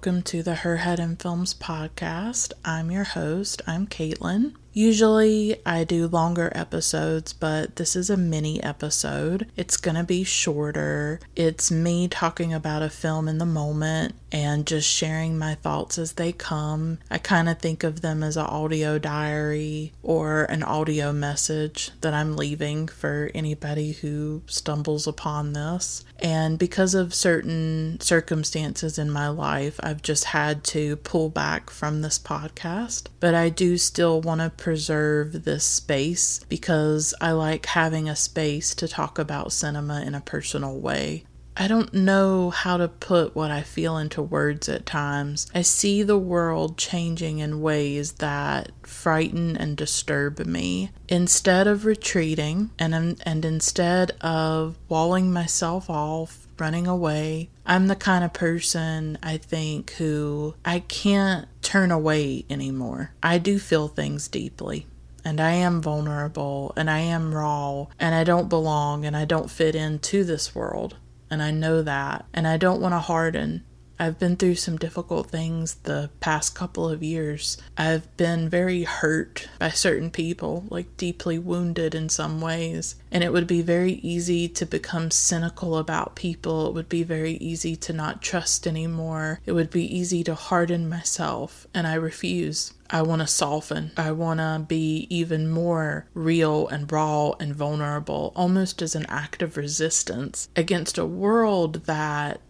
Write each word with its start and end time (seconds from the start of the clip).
Welcome 0.00 0.22
to 0.22 0.42
the 0.42 0.54
Her 0.54 0.78
Head 0.78 0.98
in 0.98 1.16
Films 1.16 1.52
podcast. 1.52 2.54
I'm 2.64 2.90
your 2.90 3.04
host. 3.04 3.60
I'm 3.66 3.86
Caitlin. 3.86 4.54
Usually 4.72 5.60
I 5.66 5.84
do 5.84 6.08
longer 6.08 6.50
episodes, 6.54 7.34
but 7.34 7.76
this 7.76 7.94
is 7.94 8.08
a 8.08 8.16
mini 8.16 8.62
episode. 8.62 9.50
It's 9.58 9.76
going 9.76 9.96
to 9.96 10.02
be 10.02 10.24
shorter. 10.24 11.20
It's 11.36 11.70
me 11.70 12.08
talking 12.08 12.54
about 12.54 12.80
a 12.80 12.88
film 12.88 13.28
in 13.28 13.36
the 13.36 13.44
moment 13.44 14.14
and 14.32 14.66
just 14.66 14.88
sharing 14.88 15.38
my 15.38 15.54
thoughts 15.54 15.98
as 15.98 16.12
they 16.12 16.32
come. 16.32 16.98
I 17.10 17.18
kind 17.18 17.48
of 17.48 17.58
think 17.58 17.84
of 17.84 18.00
them 18.00 18.22
as 18.22 18.36
an 18.36 18.46
audio 18.46 18.98
diary 18.98 19.92
or 20.02 20.44
an 20.44 20.62
audio 20.62 21.12
message 21.12 21.90
that 22.00 22.14
I'm 22.14 22.36
leaving 22.36 22.88
for 22.88 23.30
anybody 23.34 23.92
who 23.92 24.42
stumbles 24.46 25.06
upon 25.06 25.52
this. 25.52 26.04
And 26.18 26.58
because 26.58 26.94
of 26.94 27.14
certain 27.14 27.98
circumstances 28.00 28.98
in 28.98 29.10
my 29.10 29.28
life, 29.28 29.80
I've 29.82 30.02
just 30.02 30.24
had 30.24 30.64
to 30.64 30.96
pull 30.96 31.30
back 31.30 31.70
from 31.70 32.02
this 32.02 32.18
podcast. 32.18 33.06
But 33.20 33.34
I 33.34 33.48
do 33.48 33.78
still 33.78 34.20
want 34.20 34.40
to 34.40 34.50
preserve 34.50 35.44
this 35.44 35.64
space 35.64 36.40
because 36.48 37.14
I 37.20 37.32
like 37.32 37.66
having 37.66 38.08
a 38.08 38.16
space 38.16 38.74
to 38.76 38.88
talk 38.88 39.18
about 39.18 39.52
cinema 39.52 40.02
in 40.02 40.14
a 40.14 40.20
personal 40.20 40.78
way. 40.78 41.24
I 41.56 41.68
don't 41.68 41.92
know 41.92 42.50
how 42.50 42.76
to 42.76 42.88
put 42.88 43.34
what 43.34 43.50
I 43.50 43.62
feel 43.62 43.98
into 43.98 44.22
words 44.22 44.68
at 44.68 44.86
times. 44.86 45.50
I 45.54 45.62
see 45.62 46.02
the 46.02 46.18
world 46.18 46.78
changing 46.78 47.38
in 47.38 47.60
ways 47.60 48.12
that 48.12 48.70
frighten 48.82 49.56
and 49.56 49.76
disturb 49.76 50.38
me. 50.46 50.90
Instead 51.08 51.66
of 51.66 51.84
retreating 51.84 52.70
and 52.78 53.20
and 53.24 53.44
instead 53.44 54.12
of 54.20 54.78
walling 54.88 55.32
myself 55.32 55.90
off, 55.90 56.46
running 56.58 56.86
away, 56.86 57.50
I'm 57.66 57.88
the 57.88 57.96
kind 57.96 58.24
of 58.24 58.32
person 58.32 59.18
I 59.22 59.36
think 59.36 59.90
who 59.92 60.54
I 60.64 60.80
can't 60.80 61.46
turn 61.62 61.90
away 61.90 62.44
anymore. 62.48 63.12
I 63.22 63.38
do 63.38 63.58
feel 63.58 63.88
things 63.88 64.28
deeply 64.28 64.86
and 65.24 65.40
I 65.40 65.52
am 65.52 65.82
vulnerable 65.82 66.72
and 66.76 66.90
I 66.90 67.00
am 67.00 67.34
raw 67.34 67.86
and 67.98 68.14
I 68.14 68.24
don't 68.24 68.48
belong 68.48 69.04
and 69.04 69.16
I 69.16 69.24
don't 69.24 69.50
fit 69.50 69.74
into 69.74 70.24
this 70.24 70.54
world. 70.54 70.96
And 71.30 71.42
I 71.42 71.50
know 71.50 71.82
that. 71.82 72.26
And 72.34 72.46
I 72.46 72.56
don't 72.56 72.80
want 72.80 72.92
to 72.92 72.98
harden. 72.98 73.64
I've 74.00 74.18
been 74.18 74.36
through 74.36 74.54
some 74.54 74.78
difficult 74.78 75.26
things 75.26 75.74
the 75.74 76.08
past 76.20 76.54
couple 76.54 76.88
of 76.88 77.02
years. 77.02 77.58
I've 77.76 78.16
been 78.16 78.48
very 78.48 78.84
hurt 78.84 79.46
by 79.58 79.68
certain 79.68 80.10
people, 80.10 80.64
like 80.70 80.96
deeply 80.96 81.38
wounded 81.38 81.94
in 81.94 82.08
some 82.08 82.40
ways. 82.40 82.94
And 83.12 83.22
it 83.22 83.30
would 83.30 83.46
be 83.46 83.60
very 83.60 83.94
easy 83.94 84.48
to 84.48 84.64
become 84.64 85.10
cynical 85.10 85.76
about 85.76 86.16
people. 86.16 86.68
It 86.68 86.72
would 86.72 86.88
be 86.88 87.02
very 87.02 87.32
easy 87.32 87.76
to 87.76 87.92
not 87.92 88.22
trust 88.22 88.66
anymore. 88.66 89.40
It 89.44 89.52
would 89.52 89.68
be 89.68 89.84
easy 89.94 90.24
to 90.24 90.34
harden 90.34 90.88
myself. 90.88 91.66
And 91.74 91.86
I 91.86 91.92
refuse. 91.92 92.72
I 92.88 93.02
want 93.02 93.20
to 93.20 93.26
soften. 93.26 93.92
I 93.98 94.12
want 94.12 94.40
to 94.40 94.64
be 94.66 95.06
even 95.10 95.50
more 95.50 96.06
real 96.14 96.66
and 96.68 96.90
raw 96.90 97.32
and 97.38 97.54
vulnerable, 97.54 98.32
almost 98.34 98.80
as 98.80 98.94
an 98.94 99.04
act 99.10 99.42
of 99.42 99.58
resistance 99.58 100.48
against 100.56 100.96
a 100.96 101.04
world 101.04 101.84
that 101.84 102.40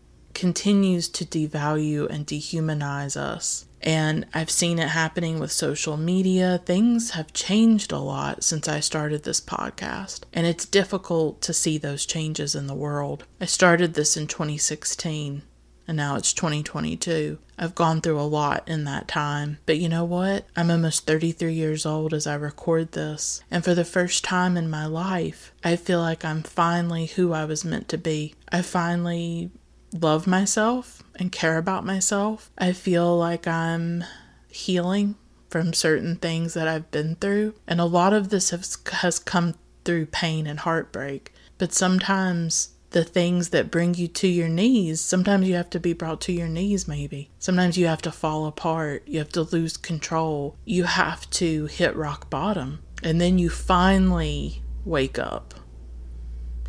continues 0.40 1.06
to 1.06 1.22
devalue 1.26 2.08
and 2.08 2.26
dehumanize 2.26 3.14
us. 3.14 3.66
And 3.82 4.24
I've 4.32 4.50
seen 4.50 4.78
it 4.78 4.88
happening 4.88 5.38
with 5.38 5.52
social 5.52 5.98
media. 5.98 6.62
Things 6.64 7.10
have 7.10 7.34
changed 7.34 7.92
a 7.92 7.98
lot 7.98 8.42
since 8.42 8.66
I 8.66 8.80
started 8.80 9.22
this 9.22 9.40
podcast, 9.42 10.22
and 10.32 10.46
it's 10.46 10.64
difficult 10.64 11.42
to 11.42 11.52
see 11.52 11.76
those 11.76 12.06
changes 12.06 12.54
in 12.54 12.68
the 12.68 12.74
world. 12.74 13.24
I 13.38 13.44
started 13.44 13.92
this 13.92 14.16
in 14.16 14.28
2016, 14.28 15.42
and 15.86 15.96
now 15.98 16.16
it's 16.16 16.32
2022. 16.32 17.38
I've 17.58 17.74
gone 17.74 18.00
through 18.00 18.18
a 18.18 18.22
lot 18.22 18.66
in 18.66 18.84
that 18.84 19.08
time. 19.08 19.58
But 19.66 19.76
you 19.76 19.90
know 19.90 20.04
what? 20.04 20.46
I'm 20.56 20.70
almost 20.70 21.06
33 21.06 21.52
years 21.52 21.84
old 21.84 22.14
as 22.14 22.26
I 22.26 22.34
record 22.34 22.92
this, 22.92 23.42
and 23.50 23.62
for 23.62 23.74
the 23.74 23.84
first 23.84 24.24
time 24.24 24.56
in 24.56 24.70
my 24.70 24.86
life, 24.86 25.52
I 25.62 25.76
feel 25.76 26.00
like 26.00 26.24
I'm 26.24 26.42
finally 26.42 27.06
who 27.06 27.34
I 27.34 27.44
was 27.44 27.62
meant 27.62 27.88
to 27.88 27.98
be. 27.98 28.34
I 28.50 28.62
finally 28.62 29.50
love 29.92 30.26
myself 30.26 31.02
and 31.16 31.32
care 31.32 31.58
about 31.58 31.84
myself. 31.84 32.50
I 32.58 32.72
feel 32.72 33.16
like 33.16 33.46
I'm 33.46 34.04
healing 34.48 35.16
from 35.48 35.72
certain 35.72 36.16
things 36.16 36.54
that 36.54 36.68
I've 36.68 36.90
been 36.90 37.16
through. 37.16 37.54
And 37.66 37.80
a 37.80 37.84
lot 37.84 38.12
of 38.12 38.28
this 38.28 38.50
has, 38.50 38.78
has 38.92 39.18
come 39.18 39.54
through 39.84 40.06
pain 40.06 40.46
and 40.46 40.60
heartbreak. 40.60 41.34
But 41.58 41.72
sometimes 41.72 42.70
the 42.90 43.04
things 43.04 43.50
that 43.50 43.70
bring 43.70 43.94
you 43.94 44.08
to 44.08 44.28
your 44.28 44.48
knees, 44.48 45.00
sometimes 45.00 45.46
you 45.48 45.54
have 45.54 45.70
to 45.70 45.80
be 45.80 45.92
brought 45.92 46.20
to 46.22 46.32
your 46.32 46.48
knees, 46.48 46.88
maybe. 46.88 47.30
Sometimes 47.38 47.76
you 47.76 47.86
have 47.86 48.02
to 48.02 48.12
fall 48.12 48.46
apart. 48.46 49.02
You 49.06 49.18
have 49.18 49.30
to 49.30 49.42
lose 49.42 49.76
control. 49.76 50.56
You 50.64 50.84
have 50.84 51.28
to 51.30 51.66
hit 51.66 51.94
rock 51.96 52.30
bottom. 52.30 52.80
And 53.02 53.20
then 53.20 53.38
you 53.38 53.50
finally 53.50 54.62
wake 54.84 55.18
up 55.18 55.54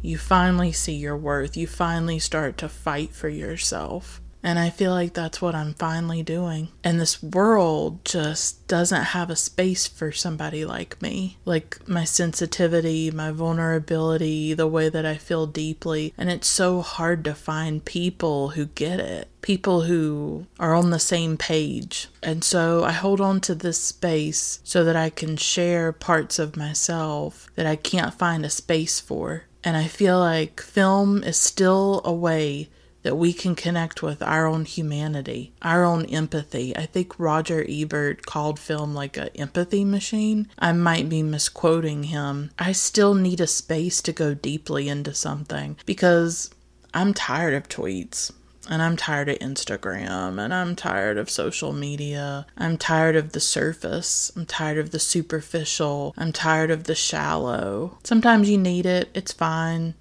you 0.01 0.17
finally 0.17 0.71
see 0.71 0.95
your 0.95 1.17
worth. 1.17 1.55
You 1.55 1.67
finally 1.67 2.19
start 2.19 2.57
to 2.59 2.69
fight 2.69 3.13
for 3.13 3.29
yourself. 3.29 4.21
And 4.43 4.57
I 4.57 4.69
feel 4.69 4.91
like 4.91 5.13
that's 5.13 5.41
what 5.41 5.53
I'm 5.53 5.73
finally 5.75 6.23
doing. 6.23 6.69
And 6.83 6.99
this 6.99 7.21
world 7.21 8.03
just 8.03 8.67
doesn't 8.67 9.03
have 9.03 9.29
a 9.29 9.35
space 9.35 9.87
for 9.87 10.11
somebody 10.11 10.65
like 10.65 11.01
me. 11.01 11.37
Like 11.45 11.87
my 11.87 12.05
sensitivity, 12.05 13.11
my 13.11 13.31
vulnerability, 13.31 14.53
the 14.53 14.67
way 14.67 14.89
that 14.89 15.05
I 15.05 15.15
feel 15.15 15.45
deeply. 15.45 16.13
And 16.17 16.29
it's 16.29 16.47
so 16.47 16.81
hard 16.81 17.23
to 17.25 17.35
find 17.35 17.85
people 17.85 18.49
who 18.49 18.65
get 18.65 18.99
it, 18.99 19.27
people 19.41 19.81
who 19.81 20.47
are 20.59 20.73
on 20.73 20.89
the 20.89 20.99
same 20.99 21.37
page. 21.37 22.07
And 22.23 22.43
so 22.43 22.83
I 22.83 22.93
hold 22.93 23.21
on 23.21 23.41
to 23.41 23.53
this 23.53 23.79
space 23.79 24.59
so 24.63 24.83
that 24.83 24.95
I 24.95 25.11
can 25.11 25.37
share 25.37 25.91
parts 25.91 26.39
of 26.39 26.57
myself 26.57 27.47
that 27.55 27.67
I 27.67 27.75
can't 27.75 28.13
find 28.13 28.43
a 28.43 28.49
space 28.49 28.99
for. 28.99 29.43
And 29.63 29.77
I 29.77 29.87
feel 29.87 30.19
like 30.19 30.61
film 30.61 31.23
is 31.23 31.37
still 31.37 32.01
a 32.03 32.13
way 32.13 32.69
that 33.03 33.15
we 33.15 33.33
can 33.33 33.55
connect 33.55 34.03
with 34.03 34.21
our 34.21 34.45
own 34.45 34.65
humanity, 34.65 35.53
our 35.61 35.83
own 35.83 36.05
empathy. 36.05 36.75
I 36.77 36.85
think 36.85 37.19
Roger 37.19 37.65
Ebert 37.67 38.25
called 38.25 38.59
film 38.59 38.93
like 38.93 39.17
an 39.17 39.29
empathy 39.35 39.83
machine. 39.83 40.47
I 40.59 40.71
might 40.73 41.09
be 41.09 41.23
misquoting 41.23 42.03
him. 42.03 42.51
I 42.59 42.71
still 42.73 43.13
need 43.13 43.41
a 43.41 43.47
space 43.47 44.01
to 44.03 44.11
go 44.11 44.33
deeply 44.33 44.87
into 44.87 45.13
something 45.13 45.77
because 45.85 46.51
I'm 46.93 47.13
tired 47.13 47.53
of 47.53 47.69
tweets. 47.69 48.31
And 48.69 48.81
I'm 48.81 48.95
tired 48.95 49.27
of 49.27 49.39
Instagram 49.39 50.39
and 50.39 50.53
I'm 50.53 50.75
tired 50.75 51.17
of 51.17 51.29
social 51.29 51.73
media. 51.73 52.45
I'm 52.57 52.77
tired 52.77 53.15
of 53.15 53.31
the 53.31 53.39
surface. 53.39 54.31
I'm 54.35 54.45
tired 54.45 54.77
of 54.77 54.91
the 54.91 54.99
superficial. 54.99 56.13
I'm 56.17 56.31
tired 56.31 56.71
of 56.71 56.83
the 56.83 56.95
shallow. 56.95 57.97
Sometimes 58.03 58.49
you 58.49 58.57
need 58.57 58.85
it, 58.85 59.09
it's 59.13 59.33
fine. 59.33 59.95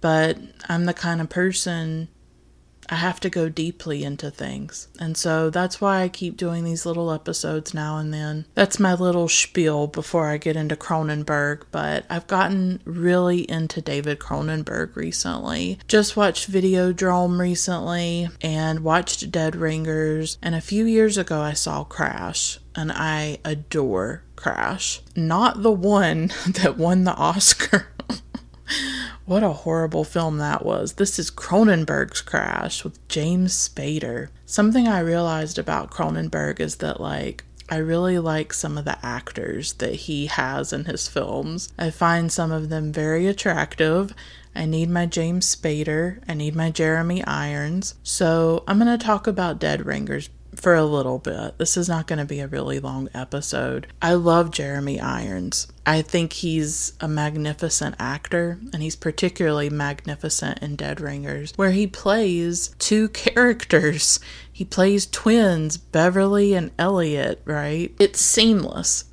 But 0.00 0.38
I'm 0.68 0.86
the 0.86 0.94
kind 0.94 1.20
of 1.20 1.28
person 1.28 2.08
I 2.88 2.96
have 2.96 3.20
to 3.20 3.30
go 3.30 3.48
deeply 3.48 4.04
into 4.04 4.30
things. 4.30 4.88
And 4.98 5.16
so 5.16 5.50
that's 5.50 5.80
why 5.80 6.02
I 6.02 6.08
keep 6.08 6.36
doing 6.36 6.64
these 6.64 6.86
little 6.86 7.12
episodes 7.12 7.74
now 7.74 7.98
and 7.98 8.12
then. 8.12 8.46
That's 8.54 8.80
my 8.80 8.94
little 8.94 9.28
spiel 9.28 9.86
before 9.86 10.28
I 10.28 10.36
get 10.36 10.56
into 10.56 10.76
Cronenberg, 10.76 11.64
but 11.70 12.04
I've 12.08 12.26
gotten 12.26 12.80
really 12.84 13.48
into 13.50 13.80
David 13.80 14.18
Cronenberg 14.18 14.96
recently. 14.96 15.78
Just 15.88 16.16
watched 16.16 16.50
Videodrome 16.50 17.38
recently 17.38 18.28
and 18.40 18.80
watched 18.80 19.30
Dead 19.30 19.56
Ringers, 19.56 20.38
and 20.42 20.54
a 20.54 20.60
few 20.60 20.84
years 20.84 21.18
ago 21.18 21.40
I 21.40 21.52
saw 21.52 21.84
Crash, 21.84 22.58
and 22.74 22.92
I 22.92 23.38
adore 23.44 24.22
Crash. 24.36 25.00
Not 25.14 25.62
the 25.62 25.72
one 25.72 26.32
that 26.46 26.76
won 26.76 27.04
the 27.04 27.14
Oscar. 27.14 27.88
What 29.26 29.42
a 29.42 29.50
horrible 29.50 30.04
film 30.04 30.38
that 30.38 30.64
was. 30.64 30.92
This 30.92 31.18
is 31.18 31.32
Cronenberg's 31.32 32.20
Crash 32.20 32.84
with 32.84 33.08
James 33.08 33.52
Spader. 33.52 34.28
Something 34.46 34.86
I 34.86 35.00
realized 35.00 35.58
about 35.58 35.90
Cronenberg 35.90 36.60
is 36.60 36.76
that, 36.76 37.00
like, 37.00 37.42
I 37.68 37.78
really 37.78 38.20
like 38.20 38.52
some 38.52 38.78
of 38.78 38.84
the 38.84 39.04
actors 39.04 39.72
that 39.74 39.96
he 39.96 40.26
has 40.26 40.72
in 40.72 40.84
his 40.84 41.08
films. 41.08 41.72
I 41.76 41.90
find 41.90 42.30
some 42.30 42.52
of 42.52 42.68
them 42.68 42.92
very 42.92 43.26
attractive. 43.26 44.14
I 44.54 44.64
need 44.64 44.90
my 44.90 45.06
James 45.06 45.56
Spader. 45.56 46.22
I 46.28 46.34
need 46.34 46.54
my 46.54 46.70
Jeremy 46.70 47.24
Irons. 47.24 47.96
So 48.04 48.62
I'm 48.68 48.78
going 48.78 48.96
to 48.96 49.04
talk 49.04 49.26
about 49.26 49.58
Dead 49.58 49.84
Ringers 49.84 50.30
for 50.56 50.74
a 50.74 50.84
little 50.84 51.18
bit. 51.18 51.58
This 51.58 51.76
is 51.76 51.88
not 51.88 52.06
going 52.06 52.18
to 52.18 52.24
be 52.24 52.40
a 52.40 52.48
really 52.48 52.80
long 52.80 53.08
episode. 53.14 53.86
I 54.02 54.14
love 54.14 54.50
Jeremy 54.50 55.00
Irons. 55.00 55.68
I 55.84 56.02
think 56.02 56.32
he's 56.32 56.92
a 57.00 57.08
magnificent 57.08 57.94
actor, 57.98 58.58
and 58.72 58.82
he's 58.82 58.96
particularly 58.96 59.70
magnificent 59.70 60.58
in 60.60 60.76
Dead 60.76 61.00
Ringers, 61.00 61.52
where 61.56 61.70
he 61.70 61.86
plays 61.86 62.74
two 62.78 63.08
characters. 63.10 64.18
He 64.52 64.64
plays 64.64 65.06
twins, 65.06 65.76
Beverly 65.76 66.54
and 66.54 66.70
Elliot, 66.78 67.42
right? 67.44 67.94
It's 68.00 68.20
seamless. 68.20 69.04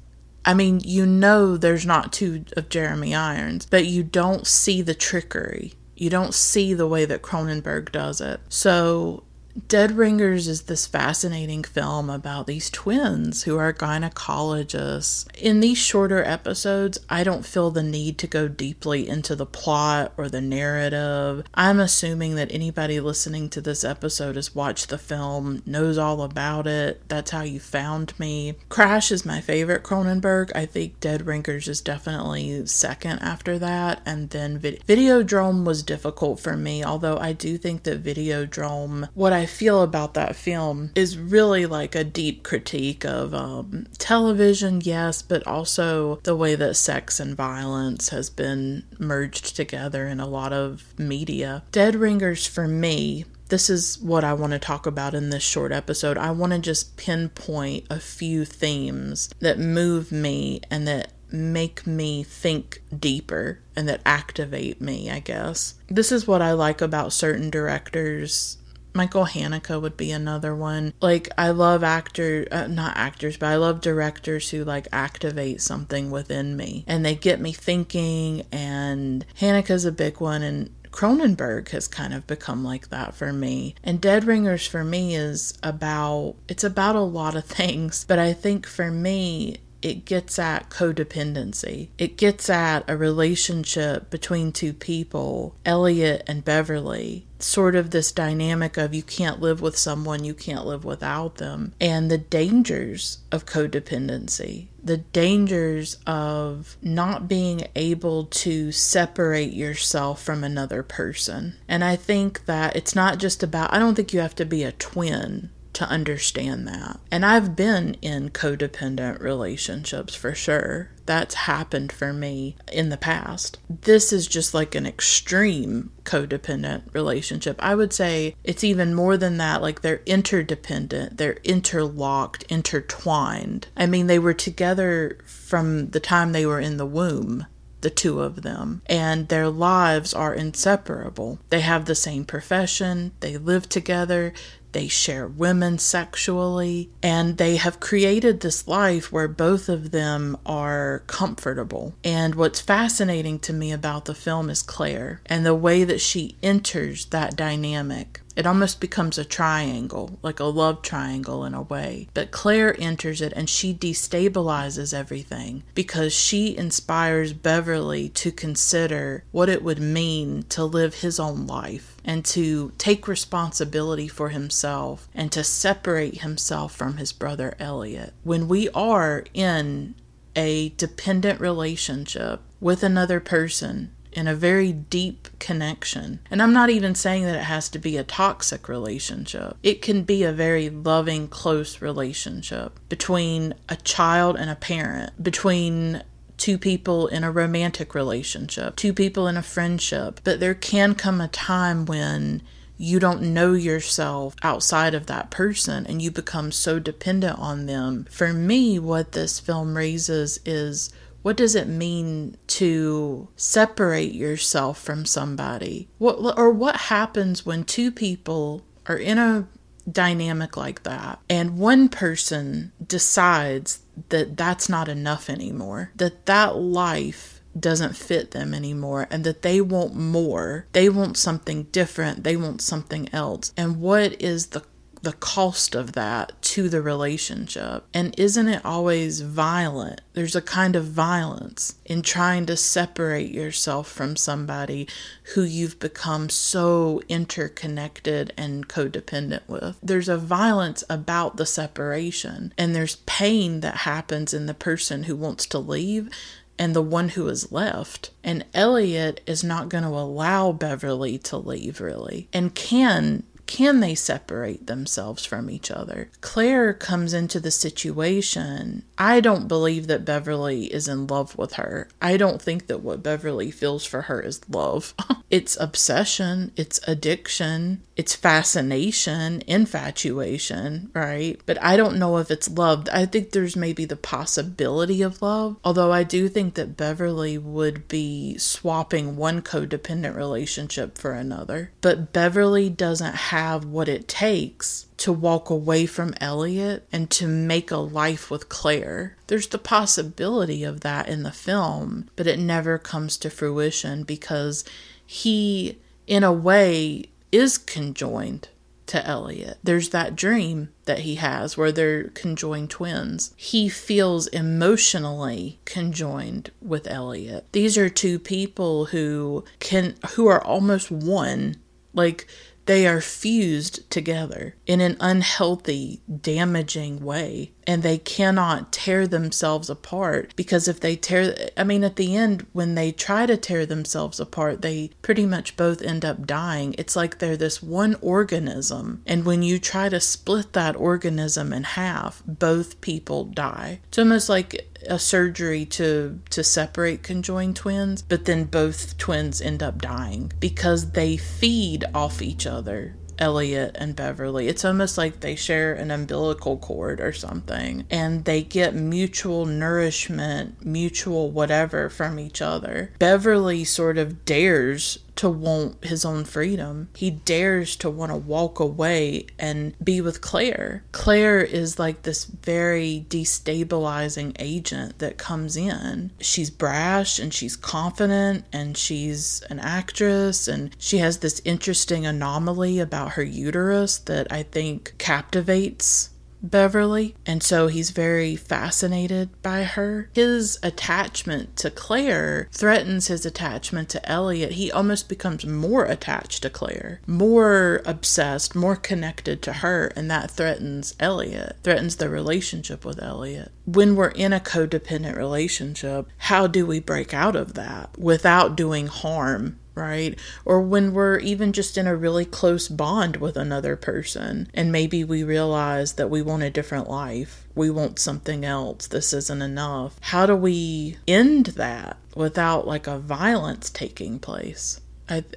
I 0.46 0.54
mean, 0.54 0.82
you 0.84 1.06
know 1.06 1.56
there's 1.58 1.86
not 1.86 2.12
two 2.12 2.46
of 2.58 2.70
Jeremy 2.70 3.16
Irons, 3.16 3.66
but 3.66 3.86
you 3.86 4.04
don't 4.04 4.46
see 4.46 4.82
the 4.82 4.94
trickery. 4.94 5.74
You 5.96 6.10
don't 6.10 6.34
see 6.34 6.74
the 6.74 6.88
way 6.88 7.06
that 7.06 7.22
Cronenberg 7.22 7.92
does 7.92 8.20
it. 8.20 8.42
So 8.50 9.24
Dead 9.68 9.92
Ringers 9.92 10.48
is 10.48 10.64
this 10.64 10.88
fascinating 10.88 11.64
film 11.64 12.10
about 12.10 12.48
these 12.48 12.72
twins 12.72 13.44
who 13.44 13.56
are 13.56 13.72
gynecologists. 13.72 15.28
In 15.36 15.60
these 15.60 15.78
shorter 15.78 16.24
episodes, 16.24 16.98
I 17.08 17.24
don't 17.24 17.46
feel 17.46 17.70
the 17.70 17.84
need 17.84 18.18
to 18.18 18.28
go 18.28 18.48
deeply 18.48 19.08
into 19.08 19.36
the 19.36 19.46
plot 19.46 20.12
or 20.18 20.28
the 20.28 20.42
narrative. 20.42 21.44
I'm 21.54 21.80
assuming 21.80 22.34
that 22.34 22.52
anybody 22.52 23.00
listening 23.00 23.48
to 23.50 23.62
this 23.62 23.84
episode 23.84 24.38
has 24.38 24.56
watched 24.56 24.90
the 24.90 24.98
film, 24.98 25.62
knows 25.68 26.00
all 26.00 26.24
about 26.24 26.66
it. 26.66 27.08
That's 27.08 27.30
how 27.30 27.44
you 27.44 27.60
found 27.60 28.20
me. 28.20 28.56
Crash 28.70 29.12
is 29.12 29.24
my 29.24 29.40
favorite 29.40 29.84
Cronenberg. 29.84 30.52
I 30.56 30.66
think 30.66 31.00
Dead 31.00 31.28
Ringers 31.28 31.68
is 31.68 31.80
definitely 31.80 32.66
second 32.66 33.20
after 33.20 33.60
that. 33.60 34.02
And 34.04 34.32
then 34.32 34.58
Vid- 34.58 34.84
Videodrome 34.88 35.64
was 35.64 35.84
difficult 35.84 36.40
for 36.40 36.58
me, 36.58 36.84
although 36.84 37.20
I 37.20 37.34
do 37.34 37.60
think 37.60 37.84
that 37.84 38.04
Videodrome, 38.04 39.10
what 39.14 39.32
I 39.32 39.43
I 39.44 39.46
feel 39.46 39.82
about 39.82 40.14
that 40.14 40.38
film 40.38 40.92
is 40.96 41.18
really 41.18 41.66
like 41.66 41.96
a 41.96 42.06
deep 42.06 42.44
critique 42.44 43.04
of 43.04 43.34
um, 43.34 43.88
television, 43.98 44.80
yes, 44.80 45.22
but 45.22 45.46
also 45.46 46.22
the 46.24 46.34
way 46.34 46.56
that 46.56 46.76
sex 46.76 47.20
and 47.20 47.36
violence 47.36 48.08
has 48.08 48.30
been 48.30 48.86
merged 49.00 49.54
together 49.58 50.08
in 50.08 50.22
a 50.22 50.30
lot 50.30 50.54
of 50.54 50.98
media. 50.98 51.64
Dead 51.74 51.94
Ringers, 51.94 52.48
for 52.48 52.70
me, 52.70 53.26
this 53.50 53.70
is 53.70 54.00
what 54.00 54.24
I 54.24 54.32
want 54.32 54.54
to 54.54 54.60
talk 54.60 54.86
about 54.86 55.14
in 55.14 55.30
this 55.30 55.44
short 55.44 55.74
episode. 55.74 56.18
I 56.18 56.32
want 56.32 56.54
to 56.54 56.60
just 56.60 56.96
pinpoint 56.96 57.86
a 57.90 58.00
few 58.00 58.46
themes 58.46 59.30
that 59.42 59.60
move 59.60 60.10
me 60.10 60.62
and 60.72 60.88
that 60.88 61.12
make 61.34 61.86
me 61.86 62.24
think 62.24 62.82
deeper 62.98 63.60
and 63.76 63.90
that 63.90 64.00
activate 64.06 64.80
me, 64.80 65.12
I 65.12 65.20
guess. 65.20 65.74
This 65.90 66.14
is 66.14 66.26
what 66.26 66.42
I 66.42 66.54
like 66.54 66.80
about 66.80 67.12
certain 67.12 67.50
directors 67.50 68.58
Michael 68.94 69.26
Haneke 69.26 69.82
would 69.82 69.98
be 69.98 70.12
another 70.12 70.56
one. 70.56 70.94
Like 71.02 71.30
I 71.38 71.50
love 71.50 71.84
actor 71.84 72.48
uh, 72.52 72.68
not 72.68 72.98
actors, 72.98 73.38
but 73.38 73.48
I 73.48 73.56
love 73.56 73.82
directors 73.82 74.50
who 74.50 74.64
like 74.64 74.88
activate 74.92 75.62
something 75.62 76.12
within 76.12 76.56
me 76.56 76.86
and 76.88 77.06
they 77.06 77.16
get 77.16 77.40
me 77.40 77.54
thinking 77.54 78.46
and 78.52 79.26
Haneke's 79.40 79.86
a 79.86 79.92
big 79.92 80.20
one 80.20 80.44
and 80.44 80.70
Cronenberg 80.94 81.70
has 81.70 81.88
kind 81.88 82.14
of 82.14 82.28
become 82.28 82.64
like 82.64 82.90
that 82.90 83.16
for 83.16 83.34
me. 83.34 83.74
And 83.84 84.00
Dead 84.00 84.26
Ringers 84.26 84.68
for 84.68 84.84
me 84.84 85.16
is 85.16 85.58
about 85.64 86.36
it's 86.48 86.64
about 86.64 86.96
a 86.96 87.02
lot 87.02 87.36
of 87.36 87.46
things, 87.60 88.06
but 88.08 88.20
I 88.20 88.32
think 88.32 88.68
for 88.68 88.92
me 88.92 89.58
it 89.84 90.06
gets 90.06 90.40
at 90.40 90.70
codependency. 90.70 91.90
It 91.98 92.18
gets 92.18 92.50
at 92.50 92.90
a 92.90 92.96
relationship 92.96 94.10
between 94.10 94.54
two 94.54 94.74
people, 94.74 95.56
Elliot 95.66 96.24
and 96.26 96.44
Beverly. 96.44 97.26
Sort 97.40 97.76
of 97.76 97.92
this 97.92 98.14
dynamic 98.14 98.78
of 98.78 98.94
you 98.94 99.04
can't 99.04 99.42
live 99.42 99.60
with 99.60 99.78
someone, 99.78 100.24
you 100.24 100.34
can't 100.34 100.66
live 100.66 100.86
without 100.86 101.36
them, 101.36 101.74
and 101.82 102.10
the 102.10 102.18
dangers 102.18 103.18
of 103.34 103.46
codependency, 103.46 104.68
the 104.82 105.00
dangers 105.00 105.98
of 106.08 106.78
not 106.82 107.28
being 107.28 107.68
able 107.76 108.26
to 108.28 108.72
separate 108.72 109.52
yourself 109.52 110.24
from 110.24 110.46
another 110.46 110.84
person. 110.84 111.58
And 111.68 111.84
I 111.84 111.98
think 111.98 112.46
that 112.46 112.78
it's 112.78 112.96
not 112.96 113.18
just 113.18 113.44
about, 113.44 113.74
I 113.74 113.80
don't 113.80 113.96
think 113.96 114.14
you 114.14 114.22
have 114.22 114.36
to 114.36 114.46
be 114.46 114.64
a 114.64 114.72
twin 114.72 115.50
to 115.74 115.88
understand 115.90 116.68
that. 116.68 117.00
And 117.12 117.26
I've 117.26 117.56
been 117.56 117.96
in 118.02 118.30
codependent 118.30 119.20
relationships 119.20 120.16
for 120.16 120.34
sure. 120.34 120.90
That's 121.06 121.36
happened 121.36 121.92
for 121.92 122.14
me 122.14 122.56
in 122.72 122.90
the 122.90 122.98
past. 122.98 123.60
This 123.70 124.14
is 124.14 124.28
just 124.28 124.54
like 124.54 124.76
an 124.76 124.86
extreme 124.86 125.92
codependent 126.04 126.94
relationship. 126.94 127.58
I 127.60 127.76
would 127.76 127.92
say 127.92 128.36
it's 128.44 128.64
even 128.64 128.94
more 128.94 129.18
than 129.18 129.38
that. 129.38 129.62
Like 129.62 129.82
they're 129.82 130.02
interdependent, 130.06 131.18
they're 131.18 131.40
interlocked, 131.44 132.44
intertwined. 132.44 133.68
I 133.76 133.86
mean, 133.86 134.08
they 134.08 134.20
were 134.20 134.34
together 134.34 135.18
from 135.26 135.90
the 135.90 136.00
time 136.00 136.32
they 136.32 136.46
were 136.46 136.60
in 136.60 136.78
the 136.78 136.86
womb 136.86 137.48
the 137.84 137.90
two 137.90 138.22
of 138.22 138.42
them, 138.42 138.82
and 138.88 139.28
their 139.28 139.50
lives 139.50 140.14
are 140.14 140.34
inseparable. 140.34 141.40
They 141.50 141.60
have 141.60 141.84
the 141.86 141.96
same 141.96 142.24
profession, 142.24 143.12
they 143.20 143.38
live 143.38 143.68
together, 143.68 144.34
they 144.74 144.88
share 144.88 145.28
women 145.28 145.80
sexually, 145.80 146.90
and 147.02 147.38
they 147.38 147.56
have 147.56 147.80
created 147.80 148.40
this 148.40 148.68
life 148.68 149.12
where 149.12 149.28
both 149.28 149.70
of 149.70 149.92
them 149.92 150.38
are 150.46 151.04
comfortable. 151.08 151.94
And 152.04 152.36
what's 152.36 152.60
fascinating 152.60 153.40
to 153.40 153.54
me 153.54 153.72
about 153.72 154.06
the 154.06 154.16
film 154.16 154.50
is 154.50 154.62
Claire 154.62 155.22
and 155.26 155.46
the 155.46 155.56
way 155.56 155.84
that 155.84 156.02
she 156.02 156.36
enters 156.44 157.06
that 157.08 157.36
dynamic. 157.36 158.20
It 158.36 158.48
almost 158.48 158.82
becomes 158.82 159.18
a 159.20 159.26
triangle, 159.26 160.18
like 160.24 160.40
a 160.40 160.46
love 160.46 160.82
triangle 160.82 161.46
in 161.46 161.54
a 161.54 161.62
way. 161.62 162.08
But 162.14 162.32
Claire 162.32 162.76
enters 162.82 163.22
it 163.22 163.32
and 163.36 163.48
she 163.48 163.74
destabilizes 163.76 164.94
everything 164.94 165.64
because 165.76 166.14
she 166.14 166.58
inspires 166.58 167.34
Beverly 167.34 168.10
to 168.10 168.32
consider 168.32 169.24
what 169.32 169.50
it 169.50 169.64
would 169.64 169.80
mean 169.80 170.44
to 170.50 170.66
live 170.66 170.96
his 170.96 171.20
own 171.20 171.46
life 171.46 171.93
and 172.04 172.24
to 172.26 172.72
take 172.78 173.08
responsibility 173.08 174.08
for 174.08 174.30
himself 174.30 175.08
and 175.14 175.32
to 175.32 175.44
separate 175.44 176.22
himself 176.22 176.76
from 176.76 176.98
his 176.98 177.14
brother 177.14 177.56
Elliot. 177.60 178.14
When 178.24 178.48
we 178.48 178.70
are 178.70 179.24
in 179.34 179.96
a 180.36 180.70
dependent 180.70 181.40
relationship 181.40 182.42
with 182.60 182.84
another 182.84 183.20
person, 183.20 183.92
in 184.16 184.28
a 184.28 184.36
very 184.36 184.72
deep 184.72 185.28
connection. 185.40 186.20
And 186.30 186.42
I'm 186.42 186.54
not 186.54 186.70
even 186.70 186.96
saying 186.96 187.26
that 187.26 187.36
it 187.36 187.44
has 187.44 187.68
to 187.70 187.80
be 187.80 187.98
a 187.98 188.04
toxic 188.04 188.70
relationship. 188.70 189.58
It 189.64 189.82
can 189.82 190.04
be 190.04 190.24
a 190.24 190.32
very 190.32 190.70
loving, 190.70 191.28
close 191.28 191.82
relationship 191.82 192.80
between 192.90 193.56
a 193.70 193.76
child 193.76 194.38
and 194.38 194.50
a 194.50 194.56
parent, 194.56 195.22
between 195.22 196.04
two 196.38 196.58
people 196.58 197.08
in 197.08 197.24
a 197.24 197.32
romantic 197.32 197.94
relationship, 197.96 198.76
two 198.76 198.94
people 198.94 199.28
in 199.28 199.38
a 199.38 199.44
friendship, 199.44 200.20
but 200.24 200.40
there 200.40 200.56
can 200.56 200.96
come 200.96 201.22
a 201.22 201.28
time 201.28 201.86
when 201.86 202.42
you 202.78 203.00
don't 203.00 203.22
know 203.22 203.54
yourself 203.54 204.36
outside 204.44 204.94
of 204.94 205.06
that 205.06 205.30
person 205.30 205.86
and 205.86 206.02
you 206.02 206.12
become 206.12 206.52
so 206.52 206.80
dependent 206.80 207.38
on 207.40 207.66
them. 207.66 208.06
For 208.10 208.34
me, 208.34 208.80
what 208.80 209.12
this 209.14 209.40
film 209.40 209.78
raises 209.78 210.40
is 210.46 210.92
what 211.22 211.38
does 211.38 211.56
it 211.56 211.68
mean 211.68 212.36
to 212.48 213.30
separate 213.38 214.14
yourself 214.14 214.82
from 214.82 215.06
somebody? 215.06 215.88
What 215.98 216.38
or 216.38 216.52
what 216.52 216.76
happens 216.76 217.46
when 217.46 217.64
two 217.64 217.92
people 217.92 218.64
are 218.88 218.98
in 218.98 219.18
a 219.18 219.48
dynamic 219.92 220.56
like 220.56 220.84
that 220.84 221.20
and 221.30 221.58
one 221.58 221.90
person 221.90 222.72
decides 222.86 223.80
that 224.10 224.38
that's 224.38 224.70
not 224.70 224.88
enough 224.88 225.30
anymore 225.30 225.92
that 225.96 226.26
that 226.26 226.56
life 226.56 227.34
doesn't 227.60 227.96
fit 227.96 228.32
them 228.32 228.54
anymore 228.54 229.08
and 229.12 229.24
that 229.24 229.42
they 229.42 229.62
want 229.62 229.96
more. 229.96 230.66
They 230.74 230.90
want 230.90 231.18
something 231.18 231.64
different. 231.66 232.24
They 232.24 232.36
want 232.36 232.62
something 232.62 233.10
else. 233.14 233.54
And 233.56 233.80
what 233.80 234.22
is 234.22 234.48
the 234.48 234.64
the 235.04 235.14
cost 235.14 235.76
of 235.76 235.92
that 235.92 236.32
to 236.42 236.70
the 236.70 236.82
relationship. 236.82 237.84
And 237.94 238.18
isn't 238.18 238.48
it 238.48 238.66
always 238.66 239.20
violent? 239.20 240.00
There's 240.14 240.36
a 240.36 240.42
kind 240.42 240.78
of 240.78 240.86
violence 240.86 241.76
in 241.86 242.02
trying 242.04 242.46
to 242.46 242.56
separate 242.56 243.30
yourself 243.30 243.90
from 243.92 244.16
somebody 244.16 244.88
who 245.36 245.44
you've 245.44 245.78
become 245.78 246.30
so 246.30 247.02
interconnected 247.10 248.34
and 248.38 248.70
codependent 248.70 249.42
with. 249.48 249.78
There's 249.84 250.08
a 250.08 250.18
violence 250.18 250.86
about 250.90 251.36
the 251.36 251.46
separation, 251.46 252.54
and 252.58 252.74
there's 252.74 252.96
pain 253.06 253.60
that 253.60 253.80
happens 253.80 254.34
in 254.34 254.46
the 254.46 254.54
person 254.54 255.04
who 255.04 255.18
wants 255.18 255.46
to 255.48 255.60
leave 255.60 256.10
and 256.58 256.74
the 256.74 256.82
one 256.82 257.10
who 257.10 257.28
is 257.28 257.52
left. 257.52 258.12
And 258.24 258.46
Elliot 258.54 259.20
is 259.26 259.44
not 259.44 259.68
going 259.68 259.84
to 259.84 259.90
allow 259.90 260.54
Beverly 260.54 261.18
to 261.18 261.36
leave, 261.36 261.82
really, 261.82 262.30
and 262.32 262.56
can 262.56 263.24
can 263.46 263.80
they 263.82 263.96
separate 263.96 264.68
themselves 264.68 265.26
from 265.26 265.50
each 265.50 265.70
other? 265.70 266.10
Claire 266.22 266.74
comes 266.74 267.14
into 267.14 267.40
the 267.40 267.52
situation. 267.52 268.84
I 268.98 269.20
don't 269.20 269.48
believe 269.48 269.88
that 269.88 270.06
Beverly 270.06 270.66
is 270.74 270.88
in 270.88 271.08
love 271.08 271.38
with 271.38 271.54
her. 271.54 271.90
I 272.02 272.18
don't 272.18 272.42
think 272.42 272.68
that 272.68 272.82
what 272.82 273.04
Beverly 273.04 273.52
feels 273.52 273.86
for 273.86 274.04
her 274.04 274.22
is 274.22 274.42
love. 274.50 274.94
it's 275.30 275.58
obsession, 275.60 276.52
it's 276.56 276.80
addiction, 276.88 277.84
it's 277.96 278.16
fascination, 278.16 279.44
infatuation, 279.46 280.90
right? 280.94 281.40
But 281.46 281.62
I 281.62 281.78
don't 281.78 282.00
know 282.00 282.18
if 282.18 282.32
it's 282.32 282.50
love. 282.50 282.88
I 282.92 283.06
think 283.06 283.32
there's 283.32 283.56
maybe 283.56 283.86
the 283.86 283.96
possibility 283.96 285.02
of 285.02 285.22
love, 285.22 285.58
although 285.64 285.92
I 285.92 286.04
do 286.04 286.28
think 286.28 286.56
that 286.56 286.78
Beverly 286.78 287.38
would 287.38 287.88
be 287.88 288.38
swapping 288.38 289.16
one 289.16 289.42
codependent 289.42 290.16
relationship 290.16 290.98
for 290.98 291.12
another. 291.12 291.72
But 291.82 292.14
Beverly 292.14 292.70
doesn't 292.70 293.16
have 293.16 293.66
what 293.66 293.88
it 293.88 294.08
takes 294.08 294.88
to 294.98 295.12
walk 295.12 295.50
away 295.50 295.86
from 295.86 296.16
Elliot 296.20 296.88
and 296.92 297.10
to 297.12 297.28
make 297.28 297.70
a 297.72 297.78
life 297.78 298.32
with 298.32 298.50
Claire. 298.50 299.18
There's 299.28 299.48
the 299.48 299.58
possibility 299.58 300.64
of 300.64 300.82
that 300.82 301.08
in 301.08 301.24
the 301.24 301.32
film, 301.32 302.10
but 302.16 302.28
it 302.28 302.40
never 302.40 302.78
comes 302.78 303.18
to 303.18 303.30
fruition 303.30 304.04
because 304.04 304.64
he, 305.06 305.78
in 306.08 306.24
a 306.24 306.32
way, 306.32 307.06
is 307.34 307.58
conjoined 307.58 308.50
to 308.86 309.06
Elliot. 309.08 309.58
There's 309.64 309.90
that 309.90 310.16
dream 310.16 310.70
that 310.86 311.00
he 311.00 311.16
has 311.16 311.58
where 311.58 311.72
they're 311.72 312.10
conjoined 312.10 312.70
twins. 312.70 313.34
He 313.36 313.70
feels 313.70 314.28
emotionally 314.28 315.60
conjoined 315.66 316.52
with 316.62 316.88
Elliot. 316.88 317.48
These 317.54 317.78
are 317.78 317.90
two 317.90 318.20
people 318.20 318.86
who 318.86 319.46
can 319.60 319.96
who 320.12 320.28
are 320.28 320.44
almost 320.44 320.92
one. 320.92 321.56
Like 321.94 322.28
they 322.66 322.88
are 322.88 323.02
fused 323.02 323.90
together 323.90 324.56
in 324.66 324.82
an 324.82 324.98
unhealthy, 325.00 326.02
damaging 326.22 327.04
way. 327.04 327.52
And 327.66 327.82
they 327.82 327.98
cannot 327.98 328.74
tear 328.74 329.08
themselves 329.08 329.70
apart 329.70 330.34
because 330.36 330.68
if 330.68 330.82
they 330.82 330.98
tear, 330.98 331.34
I 331.56 331.64
mean, 331.64 331.86
at 331.86 331.96
the 331.96 332.16
end, 332.16 332.46
when 332.52 332.76
they 332.76 332.92
try 332.92 333.26
to 333.26 333.38
tear 333.38 333.66
themselves 333.66 334.20
apart, 334.20 334.62
they 334.62 334.92
pretty 335.02 335.26
much 335.26 335.56
both 335.56 335.82
end 335.82 336.04
up 336.04 336.28
dying. 336.28 336.76
It's 336.78 336.96
like 336.96 337.20
they're 337.20 337.38
this 337.38 337.64
one 337.64 337.96
organism. 338.02 339.02
And 339.08 339.24
when 339.24 339.44
you 339.44 339.60
try 339.60 339.88
to 339.88 340.02
split 340.02 340.52
that 340.54 340.76
organism 340.76 341.54
in 341.54 341.64
half, 341.64 342.22
both 342.28 342.82
people 342.82 343.24
die. 343.24 343.80
It's 343.88 343.98
almost 343.98 344.28
like 344.28 344.73
a 344.88 345.00
surgery 345.00 345.66
to 345.66 346.20
to 346.30 346.44
separate 346.44 347.04
conjoined 347.04 347.56
twins, 347.56 348.02
but 348.02 348.26
then 348.26 348.46
both 348.46 348.98
twins 348.98 349.42
end 349.42 349.64
up 349.64 349.82
dying 349.82 350.32
because 350.40 350.92
they 350.92 351.18
feed 351.18 351.86
off 351.94 352.22
each 352.22 352.46
other. 352.46 352.96
Elliot 353.20 353.76
and 353.80 353.96
Beverly. 353.96 354.48
It's 354.48 354.66
almost 354.66 354.98
like 354.98 355.20
they 355.20 355.36
share 355.36 355.74
an 355.74 355.92
umbilical 355.92 356.58
cord 356.58 357.00
or 357.00 357.14
something, 357.14 357.86
and 357.90 358.26
they 358.26 358.42
get 358.42 358.76
mutual 358.76 359.46
nourishment, 359.46 360.66
mutual 360.66 361.32
whatever 361.32 361.90
from 361.90 362.20
each 362.20 362.42
other. 362.42 362.92
Beverly 363.00 363.64
sort 363.64 363.98
of 363.98 364.26
dares 364.26 365.00
to 365.16 365.30
want 365.30 365.84
his 365.86 366.06
own 366.06 366.26
freedom. 366.26 366.90
He 366.96 367.12
dares 367.12 367.76
to 367.78 367.90
want 367.90 368.12
to 368.12 368.18
walk 368.18 368.60
away 368.60 369.28
and 369.38 369.76
be 369.84 370.02
with 370.02 370.22
Claire. 370.22 370.84
Claire 370.92 371.42
is 371.42 371.80
like 371.80 372.04
this 372.04 372.26
very 372.26 373.06
destabilizing 373.10 374.36
agent 374.40 375.00
that 375.00 375.18
comes 375.18 375.56
in. 375.56 376.12
She's 376.20 376.50
brash 376.50 377.20
and 377.20 377.34
she's 377.34 377.56
confident 377.56 378.46
and 378.52 378.78
she's 378.78 379.42
an 379.50 379.60
actress 379.60 380.48
and 380.48 380.76
she 380.78 380.98
has 380.98 381.20
this 381.20 381.42
interesting 381.46 382.06
anomaly 382.06 382.80
about 382.80 383.14
her 383.14 383.24
uterus 383.24 383.98
that 384.00 384.32
I 384.32 384.44
think 384.44 384.96
captivates 384.98 386.10
Beverly, 386.44 387.16
and 387.26 387.42
so 387.42 387.68
he's 387.68 387.92
very 387.92 388.36
fascinated 388.36 389.30
by 389.42 389.64
her. 389.64 390.10
His 390.14 390.60
attachment 390.62 391.56
to 391.58 391.72
Claire 391.72 392.50
threatens 392.52 393.08
his 393.08 393.26
attachment 393.26 393.90
to 393.90 394.10
Elliot. 394.10 394.52
He 394.54 394.72
almost 394.72 395.08
becomes 395.08 395.46
more 395.46 395.86
attached 395.86 396.44
to 396.44 396.50
Claire, 396.50 397.00
more 397.08 397.82
obsessed, 397.86 398.56
more 398.56 398.76
connected 398.76 399.42
to 399.44 399.54
her, 399.54 399.92
and 399.96 400.12
that 400.12 400.32
threatens 400.32 400.96
Elliot, 401.00 401.56
threatens 401.64 401.96
the 401.96 402.10
relationship 402.10 402.84
with 402.84 403.02
Elliot. 403.02 403.52
When 403.66 403.96
we're 403.96 404.10
in 404.10 404.34
a 404.34 404.42
codependent 404.42 405.16
relationship, 405.16 406.10
how 406.18 406.48
do 406.48 406.66
we 406.66 406.82
break 406.82 407.14
out 407.14 407.38
of 407.38 407.54
that 407.54 407.98
without 407.98 408.58
doing 408.58 408.88
harm 408.88 409.60
right? 409.76 410.18
Or 410.46 410.62
when 410.62 410.94
we're 410.94 411.20
even 411.20 411.54
just 411.54 411.78
in 411.78 411.88
a 411.88 411.96
really 411.96 412.26
close 412.26 412.68
bond 412.68 413.18
with 413.18 413.38
another 413.38 413.76
person 413.76 414.50
and 414.54 414.72
maybe 414.72 415.04
we 415.04 415.24
realize 415.24 415.94
that 415.94 416.10
we 416.10 416.22
want 416.22 416.44
a 416.44 416.50
different 416.50 416.90
life, 416.90 417.48
we 417.56 417.70
want 417.70 418.00
something 418.00 418.46
else, 418.46 418.88
this 418.88 419.14
isn't 419.14 419.42
enough. 419.42 419.98
How 420.02 420.26
do 420.26 420.36
we 420.36 420.98
end 421.08 421.48
that 421.48 421.98
without 422.16 422.68
like 422.68 422.88
a 422.88 423.00
violence 423.00 423.70
taking 423.70 424.20
place? 424.20 424.80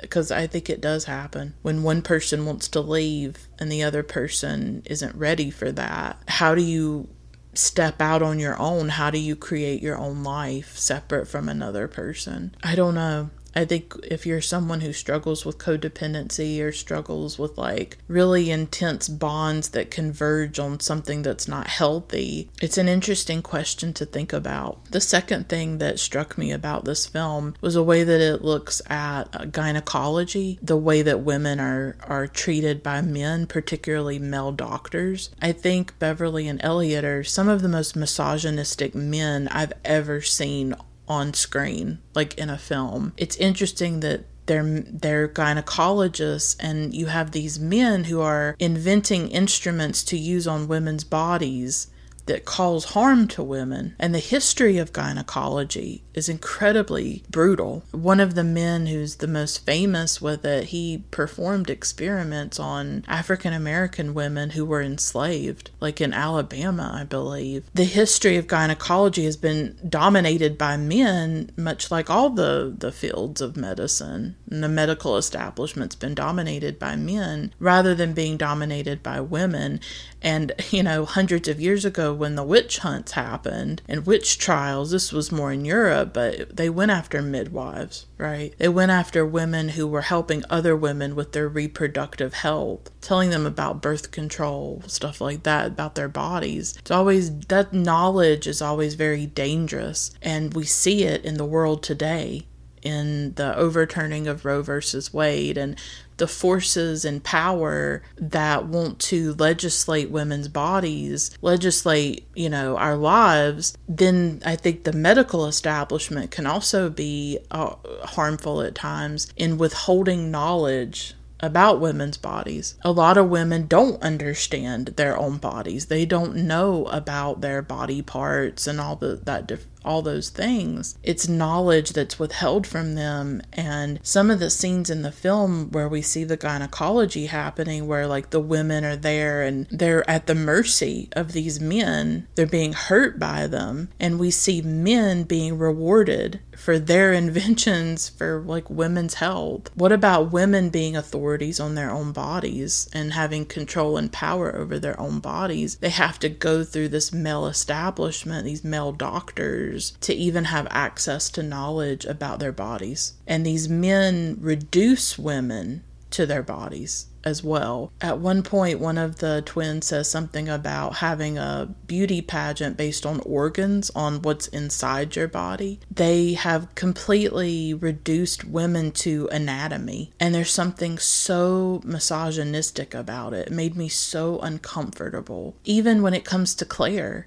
because 0.00 0.30
I, 0.30 0.42
I 0.42 0.46
think 0.46 0.70
it 0.70 0.80
does 0.80 1.04
happen 1.04 1.54
when 1.62 1.82
one 1.82 2.00
person 2.00 2.46
wants 2.46 2.68
to 2.68 2.80
leave 2.80 3.48
and 3.58 3.70
the 3.70 3.82
other 3.82 4.02
person 4.02 4.82
isn't 4.86 5.14
ready 5.16 5.50
for 5.50 5.72
that. 5.72 6.22
How 6.28 6.54
do 6.54 6.62
you 6.62 7.08
step 7.54 8.00
out 8.00 8.22
on 8.22 8.38
your 8.38 8.58
own? 8.58 8.90
How 8.90 9.10
do 9.10 9.18
you 9.18 9.34
create 9.34 9.82
your 9.82 9.98
own 9.98 10.22
life 10.22 10.76
separate 10.76 11.26
from 11.26 11.48
another 11.48 11.88
person? 11.88 12.54
I 12.62 12.74
don't 12.74 12.94
know. 12.94 13.30
I 13.56 13.64
think 13.64 13.94
if 14.04 14.26
you're 14.26 14.42
someone 14.42 14.82
who 14.82 14.92
struggles 14.92 15.46
with 15.46 15.56
codependency 15.56 16.62
or 16.62 16.72
struggles 16.72 17.38
with 17.38 17.56
like 17.56 17.96
really 18.06 18.50
intense 18.50 19.08
bonds 19.08 19.70
that 19.70 19.90
converge 19.90 20.58
on 20.58 20.78
something 20.80 21.22
that's 21.22 21.48
not 21.48 21.66
healthy, 21.66 22.50
it's 22.60 22.76
an 22.76 22.86
interesting 22.88 23.40
question 23.40 23.94
to 23.94 24.04
think 24.04 24.34
about. 24.34 24.84
The 24.90 25.00
second 25.00 25.48
thing 25.48 25.78
that 25.78 25.98
struck 25.98 26.36
me 26.36 26.52
about 26.52 26.84
this 26.84 27.06
film 27.06 27.54
was 27.62 27.74
the 27.74 27.82
way 27.82 28.04
that 28.04 28.20
it 28.20 28.42
looks 28.42 28.82
at 28.90 29.24
uh, 29.34 29.46
gynecology, 29.46 30.58
the 30.62 30.76
way 30.76 31.00
that 31.00 31.20
women 31.20 31.58
are 31.58 31.96
are 32.02 32.26
treated 32.26 32.82
by 32.82 33.00
men, 33.00 33.46
particularly 33.46 34.18
male 34.18 34.52
doctors. 34.52 35.30
I 35.40 35.52
think 35.52 35.98
Beverly 35.98 36.46
and 36.46 36.62
Elliot 36.62 37.04
are 37.04 37.24
some 37.24 37.48
of 37.48 37.62
the 37.62 37.68
most 37.68 37.96
misogynistic 37.96 38.94
men 38.94 39.48
I've 39.48 39.72
ever 39.82 40.20
seen 40.20 40.74
on 41.08 41.34
screen, 41.34 41.98
like 42.14 42.34
in 42.34 42.50
a 42.50 42.58
film. 42.58 43.12
It's 43.16 43.36
interesting 43.36 44.00
that 44.00 44.24
they're 44.46 44.80
they're 44.80 45.28
gynecologists 45.28 46.56
and 46.60 46.94
you 46.94 47.06
have 47.06 47.32
these 47.32 47.58
men 47.58 48.04
who 48.04 48.20
are 48.20 48.56
inventing 48.58 49.28
instruments 49.28 50.04
to 50.04 50.16
use 50.16 50.46
on 50.46 50.68
women's 50.68 51.04
bodies 51.04 51.88
that 52.26 52.44
cause 52.44 52.86
harm 52.86 53.28
to 53.28 53.42
women. 53.42 53.94
And 53.98 54.14
the 54.14 54.18
history 54.18 54.78
of 54.78 54.92
gynecology 54.92 56.02
is 56.14 56.28
incredibly 56.28 57.22
brutal. 57.30 57.84
One 57.92 58.20
of 58.20 58.34
the 58.34 58.44
men 58.44 58.86
who's 58.86 59.16
the 59.16 59.26
most 59.26 59.64
famous 59.64 60.20
with 60.20 60.44
it, 60.44 60.64
he 60.64 61.04
performed 61.10 61.70
experiments 61.70 62.58
on 62.58 63.04
African 63.06 63.52
American 63.52 64.14
women 64.14 64.50
who 64.50 64.64
were 64.64 64.82
enslaved, 64.82 65.70
like 65.80 66.00
in 66.00 66.12
Alabama, 66.12 66.90
I 66.94 67.04
believe. 67.04 67.64
The 67.74 67.84
history 67.84 68.36
of 68.36 68.46
gynecology 68.46 69.24
has 69.24 69.36
been 69.36 69.78
dominated 69.88 70.56
by 70.56 70.76
men, 70.76 71.50
much 71.56 71.90
like 71.90 72.10
all 72.10 72.30
the, 72.30 72.74
the 72.76 72.92
fields 72.92 73.40
of 73.40 73.56
medicine. 73.56 74.36
And 74.50 74.64
the 74.64 74.68
medical 74.68 75.16
establishment's 75.16 75.94
been 75.94 76.14
dominated 76.14 76.78
by 76.78 76.96
men 76.96 77.52
rather 77.58 77.94
than 77.94 78.14
being 78.14 78.36
dominated 78.36 79.02
by 79.02 79.20
women. 79.20 79.80
And, 80.26 80.50
you 80.72 80.82
know, 80.82 81.04
hundreds 81.04 81.46
of 81.46 81.60
years 81.60 81.84
ago, 81.84 82.12
when 82.12 82.34
the 82.34 82.42
witch 82.42 82.78
hunts 82.78 83.12
happened 83.12 83.80
and 83.88 84.04
witch 84.04 84.38
trials, 84.38 84.90
this 84.90 85.12
was 85.12 85.30
more 85.30 85.52
in 85.52 85.64
Europe, 85.64 86.12
but 86.12 86.56
they 86.56 86.68
went 86.68 86.90
after 86.90 87.22
midwives, 87.22 88.06
right? 88.18 88.52
They 88.58 88.68
went 88.68 88.90
after 88.90 89.24
women 89.24 89.68
who 89.68 89.86
were 89.86 90.00
helping 90.00 90.42
other 90.50 90.74
women 90.74 91.14
with 91.14 91.30
their 91.30 91.46
reproductive 91.46 92.34
health, 92.34 92.90
telling 93.00 93.30
them 93.30 93.46
about 93.46 93.80
birth 93.80 94.10
control, 94.10 94.82
stuff 94.88 95.20
like 95.20 95.44
that, 95.44 95.68
about 95.68 95.94
their 95.94 96.08
bodies. 96.08 96.76
It's 96.76 96.90
always, 96.90 97.38
that 97.42 97.72
knowledge 97.72 98.48
is 98.48 98.60
always 98.60 98.94
very 98.94 99.26
dangerous. 99.26 100.12
And 100.20 100.54
we 100.54 100.64
see 100.64 101.04
it 101.04 101.24
in 101.24 101.36
the 101.36 101.44
world 101.44 101.84
today 101.84 102.48
in 102.82 103.34
the 103.34 103.56
overturning 103.56 104.28
of 104.28 104.44
Roe 104.44 104.62
versus 104.62 105.12
Wade 105.12 105.58
and 105.58 105.76
the 106.16 106.28
forces 106.28 107.04
in 107.04 107.20
power 107.20 108.02
that 108.16 108.66
want 108.66 108.98
to 108.98 109.34
legislate 109.34 110.10
women's 110.10 110.48
bodies, 110.48 111.36
legislate, 111.42 112.26
you 112.34 112.48
know, 112.48 112.76
our 112.76 112.96
lives, 112.96 113.76
then 113.88 114.42
I 114.44 114.56
think 114.56 114.84
the 114.84 114.92
medical 114.92 115.46
establishment 115.46 116.30
can 116.30 116.46
also 116.46 116.88
be 116.88 117.38
uh, 117.50 117.74
harmful 118.04 118.62
at 118.62 118.74
times 118.74 119.32
in 119.36 119.58
withholding 119.58 120.30
knowledge 120.30 121.14
about 121.40 121.80
women's 121.80 122.16
bodies. 122.16 122.76
A 122.82 122.90
lot 122.90 123.18
of 123.18 123.28
women 123.28 123.66
don't 123.66 124.02
understand 124.02 124.88
their 124.96 125.18
own 125.18 125.36
bodies. 125.36 125.86
They 125.86 126.06
don't 126.06 126.34
know 126.34 126.86
about 126.86 127.40
their 127.40 127.62
body 127.62 128.02
parts 128.02 128.66
and 128.66 128.80
all 128.80 128.96
the 128.96 129.16
that 129.24 129.46
all 129.86 130.02
those 130.02 130.28
things. 130.28 130.98
It's 131.02 131.28
knowledge 131.28 131.90
that's 131.90 132.18
withheld 132.18 132.66
from 132.66 132.94
them. 132.94 133.40
And 133.52 134.00
some 134.02 134.30
of 134.30 134.40
the 134.40 134.50
scenes 134.50 134.90
in 134.90 135.02
the 135.02 135.12
film 135.12 135.70
where 135.70 135.88
we 135.88 136.02
see 136.02 136.24
the 136.24 136.36
gynecology 136.36 137.26
happening, 137.26 137.86
where 137.86 138.06
like 138.06 138.30
the 138.30 138.40
women 138.40 138.84
are 138.84 138.96
there 138.96 139.42
and 139.42 139.66
they're 139.70 140.08
at 140.10 140.26
the 140.26 140.34
mercy 140.34 141.08
of 141.12 141.32
these 141.32 141.60
men, 141.60 142.26
they're 142.34 142.46
being 142.46 142.72
hurt 142.72 143.18
by 143.18 143.46
them. 143.46 143.88
And 144.00 144.18
we 144.18 144.30
see 144.30 144.60
men 144.60 145.22
being 145.22 145.56
rewarded 145.56 146.40
for 146.56 146.78
their 146.78 147.12
inventions 147.26 148.08
for 148.08 148.42
like 148.44 148.68
women's 148.68 149.14
health. 149.14 149.70
What 149.74 149.92
about 149.92 150.32
women 150.32 150.70
being 150.70 150.96
authorities 150.96 151.60
on 151.60 151.74
their 151.74 151.90
own 151.90 152.12
bodies 152.12 152.88
and 152.92 153.12
having 153.12 153.46
control 153.46 153.96
and 153.96 154.12
power 154.12 154.54
over 154.54 154.78
their 154.78 154.98
own 154.98 155.20
bodies? 155.20 155.76
They 155.76 155.90
have 155.90 156.18
to 156.20 156.28
go 156.28 156.64
through 156.64 156.88
this 156.88 157.12
male 157.12 157.46
establishment, 157.46 158.44
these 158.44 158.64
male 158.64 158.92
doctors 158.92 159.75
to 160.00 160.14
even 160.14 160.44
have 160.44 160.66
access 160.70 161.30
to 161.30 161.42
knowledge 161.42 162.04
about 162.04 162.38
their 162.38 162.52
bodies. 162.52 163.14
And 163.26 163.44
these 163.44 163.68
men 163.68 164.38
reduce 164.40 165.18
women 165.18 165.82
to 166.10 166.26
their 166.26 166.42
bodies 166.42 167.06
as 167.24 167.42
well. 167.42 167.92
At 168.00 168.20
one 168.20 168.42
point, 168.44 168.78
one 168.78 168.96
of 168.96 169.16
the 169.16 169.42
twins 169.44 169.86
says 169.86 170.08
something 170.08 170.48
about 170.48 170.96
having 170.96 171.36
a 171.36 171.74
beauty 171.86 172.22
pageant 172.22 172.76
based 172.76 173.04
on 173.04 173.20
organs, 173.20 173.90
on 173.96 174.22
what's 174.22 174.46
inside 174.48 175.16
your 175.16 175.26
body. 175.26 175.80
They 175.90 176.34
have 176.34 176.74
completely 176.76 177.74
reduced 177.74 178.44
women 178.44 178.92
to 178.92 179.28
anatomy, 179.32 180.12
and 180.20 180.34
there's 180.34 180.52
something 180.52 180.98
so 180.98 181.80
misogynistic 181.84 182.94
about 182.94 183.34
it. 183.34 183.48
It 183.48 183.52
made 183.52 183.76
me 183.76 183.88
so 183.88 184.38
uncomfortable. 184.38 185.56
Even 185.64 186.02
when 186.02 186.14
it 186.14 186.24
comes 186.24 186.54
to 186.54 186.64
Claire, 186.64 187.26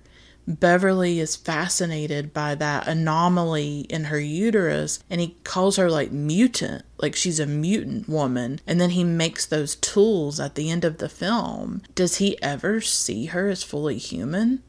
Beverly 0.49 1.19
is 1.19 1.35
fascinated 1.35 2.33
by 2.33 2.55
that 2.55 2.87
anomaly 2.87 3.81
in 3.81 4.05
her 4.05 4.19
uterus 4.19 5.03
and 5.07 5.21
he 5.21 5.35
calls 5.43 5.75
her 5.75 5.91
like 5.91 6.11
mutant, 6.11 6.83
like 6.97 7.15
she's 7.15 7.39
a 7.39 7.45
mutant 7.45 8.09
woman. 8.09 8.59
And 8.65 8.81
then 8.81 8.89
he 8.91 9.03
makes 9.03 9.45
those 9.45 9.75
tools 9.75 10.39
at 10.39 10.55
the 10.55 10.71
end 10.71 10.83
of 10.83 10.97
the 10.97 11.09
film. 11.09 11.83
Does 11.93 12.17
he 12.17 12.41
ever 12.41 12.81
see 12.81 13.27
her 13.27 13.47
as 13.47 13.63
fully 13.63 13.99
human? 13.99 14.63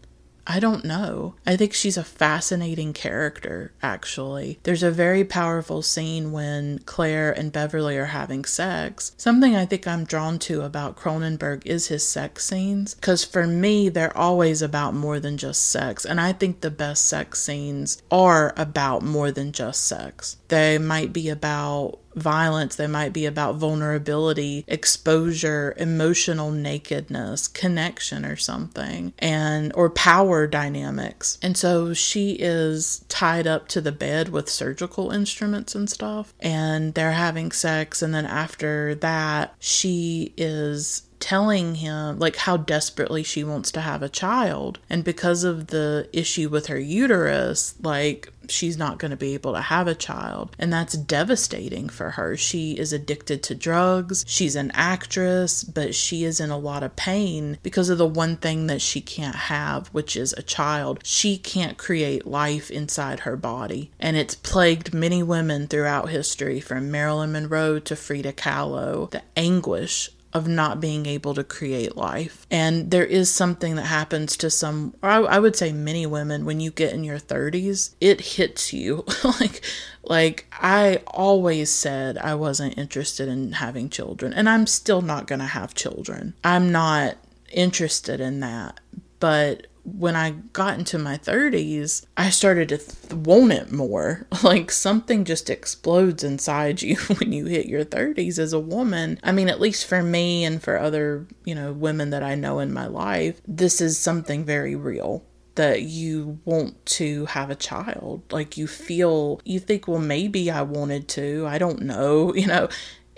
I 0.52 0.58
don't 0.58 0.84
know. 0.84 1.36
I 1.46 1.56
think 1.56 1.72
she's 1.72 1.96
a 1.96 2.02
fascinating 2.02 2.92
character, 2.92 3.72
actually. 3.80 4.58
There's 4.64 4.82
a 4.82 4.90
very 4.90 5.22
powerful 5.22 5.80
scene 5.80 6.32
when 6.32 6.80
Claire 6.80 7.30
and 7.30 7.52
Beverly 7.52 7.96
are 7.96 8.06
having 8.06 8.44
sex. 8.44 9.12
Something 9.16 9.54
I 9.54 9.64
think 9.64 9.86
I'm 9.86 10.02
drawn 10.02 10.40
to 10.40 10.62
about 10.62 10.96
Cronenberg 10.96 11.64
is 11.64 11.86
his 11.86 12.04
sex 12.04 12.46
scenes, 12.46 12.94
because 12.96 13.24
for 13.24 13.46
me, 13.46 13.88
they're 13.88 14.16
always 14.16 14.60
about 14.60 14.92
more 14.92 15.20
than 15.20 15.38
just 15.38 15.68
sex. 15.68 16.04
And 16.04 16.20
I 16.20 16.32
think 16.32 16.62
the 16.62 16.70
best 16.72 17.06
sex 17.06 17.40
scenes 17.40 18.02
are 18.10 18.52
about 18.56 19.02
more 19.02 19.30
than 19.30 19.52
just 19.52 19.86
sex. 19.86 20.36
They 20.50 20.78
might 20.78 21.12
be 21.12 21.28
about 21.28 21.98
violence, 22.16 22.74
they 22.74 22.88
might 22.88 23.12
be 23.12 23.24
about 23.24 23.54
vulnerability, 23.54 24.64
exposure, 24.66 25.74
emotional 25.76 26.50
nakedness, 26.50 27.46
connection 27.46 28.26
or 28.26 28.34
something, 28.36 29.12
and 29.20 29.72
or 29.76 29.88
power 29.90 30.48
dynamics. 30.48 31.38
And 31.40 31.56
so 31.56 31.94
she 31.94 32.32
is 32.32 33.04
tied 33.08 33.46
up 33.46 33.68
to 33.68 33.80
the 33.80 33.92
bed 33.92 34.30
with 34.30 34.48
surgical 34.48 35.12
instruments 35.12 35.76
and 35.76 35.88
stuff, 35.88 36.34
and 36.40 36.94
they're 36.94 37.12
having 37.12 37.52
sex 37.52 38.02
and 38.02 38.12
then 38.12 38.26
after 38.26 38.96
that 38.96 39.54
she 39.60 40.34
is 40.36 41.02
telling 41.20 41.76
him 41.76 42.18
like 42.18 42.36
how 42.36 42.56
desperately 42.56 43.22
she 43.22 43.44
wants 43.44 43.70
to 43.72 43.80
have 43.80 44.02
a 44.02 44.08
child. 44.08 44.78
And 44.88 45.04
because 45.04 45.44
of 45.44 45.68
the 45.68 46.08
issue 46.12 46.48
with 46.48 46.66
her 46.66 46.78
uterus 46.78 47.74
like 47.82 48.32
she's 48.48 48.76
not 48.76 48.98
going 48.98 49.12
to 49.12 49.16
be 49.16 49.34
able 49.34 49.52
to 49.52 49.60
have 49.60 49.86
a 49.86 49.94
child. 49.94 50.56
And 50.58 50.72
that's 50.72 50.94
devastating 50.94 51.88
for 51.88 52.10
her. 52.10 52.36
She 52.36 52.72
is 52.72 52.92
addicted 52.92 53.42
to 53.44 53.54
drugs. 53.54 54.24
She's 54.26 54.56
an 54.56 54.72
actress 54.74 55.62
but 55.62 55.94
she 55.94 56.24
is 56.24 56.40
in 56.40 56.50
a 56.50 56.58
lot 56.58 56.82
of 56.82 56.96
pain 56.96 57.58
because 57.62 57.90
of 57.90 57.98
the 57.98 58.06
one 58.06 58.36
thing 58.36 58.66
that 58.66 58.80
she 58.80 59.00
can't 59.00 59.36
have 59.36 59.88
which 59.88 60.16
is 60.16 60.32
a 60.32 60.42
child. 60.42 61.00
She 61.04 61.36
can't 61.36 61.78
create 61.78 62.26
life 62.26 62.70
inside 62.70 63.20
her 63.20 63.36
body. 63.36 63.90
And 64.00 64.16
it's 64.16 64.34
plagued 64.34 64.94
many 64.94 65.22
women 65.22 65.68
throughout 65.68 66.08
history 66.08 66.60
from 66.60 66.90
marilyn 66.90 67.32
monroe 67.32 67.78
to 67.80 67.94
frida 67.94 68.32
kahlo. 68.32 69.10
The 69.10 69.22
anguish 69.36 70.10
of 70.32 70.46
not 70.46 70.80
being 70.80 71.06
able 71.06 71.34
to 71.34 71.42
create 71.42 71.96
life. 71.96 72.46
And 72.50 72.90
there 72.90 73.04
is 73.04 73.30
something 73.30 73.74
that 73.76 73.86
happens 73.86 74.36
to 74.38 74.50
some, 74.50 74.94
I, 75.02 75.16
I 75.18 75.38
would 75.38 75.56
say 75.56 75.72
many 75.72 76.06
women 76.06 76.44
when 76.44 76.60
you 76.60 76.70
get 76.70 76.92
in 76.92 77.02
your 77.02 77.18
30s, 77.18 77.94
it 78.00 78.20
hits 78.20 78.72
you. 78.72 79.04
like, 79.40 79.62
like 80.04 80.46
I 80.52 81.02
always 81.06 81.70
said 81.70 82.16
I 82.18 82.34
wasn't 82.34 82.78
interested 82.78 83.28
in 83.28 83.52
having 83.52 83.90
children, 83.90 84.32
and 84.32 84.48
I'm 84.48 84.66
still 84.66 85.02
not 85.02 85.26
going 85.26 85.40
to 85.40 85.46
have 85.46 85.74
children. 85.74 86.34
I'm 86.44 86.70
not 86.70 87.16
interested 87.52 88.20
in 88.20 88.40
that. 88.40 88.80
But 89.18 89.66
when 89.84 90.16
I 90.16 90.30
got 90.52 90.78
into 90.78 90.98
my 90.98 91.16
30s, 91.16 92.06
I 92.16 92.30
started 92.30 92.68
to 92.70 92.78
th- 92.78 93.12
want 93.12 93.52
it 93.52 93.72
more. 93.72 94.26
Like 94.42 94.70
something 94.70 95.24
just 95.24 95.50
explodes 95.50 96.24
inside 96.24 96.80
you 96.82 96.96
when 97.18 97.30
you 97.30 97.44
hit 97.44 97.66
your 97.66 97.84
30s 97.84 98.38
as 98.38 98.52
a 98.52 98.58
woman. 98.58 99.20
I 99.22 99.32
mean, 99.32 99.48
at 99.48 99.60
least 99.60 99.86
for 99.86 100.02
me 100.02 100.44
and 100.44 100.62
for 100.62 100.78
other, 100.78 101.26
you 101.44 101.54
know, 101.54 101.72
women 101.72 102.10
that 102.10 102.22
I 102.22 102.34
know 102.34 102.58
in 102.58 102.72
my 102.72 102.86
life, 102.86 103.40
this 103.46 103.80
is 103.80 103.98
something 103.98 104.44
very 104.44 104.74
real 104.74 105.24
that 105.56 105.82
you 105.82 106.38
want 106.44 106.86
to 106.86 107.26
have 107.26 107.50
a 107.50 107.54
child. 107.54 108.22
Like 108.32 108.56
you 108.56 108.66
feel, 108.66 109.40
you 109.44 109.60
think, 109.60 109.86
well, 109.86 109.98
maybe 109.98 110.50
I 110.50 110.62
wanted 110.62 111.06
to. 111.08 111.44
I 111.46 111.58
don't 111.58 111.82
know. 111.82 112.34
You 112.40 112.46
know, 112.46 112.68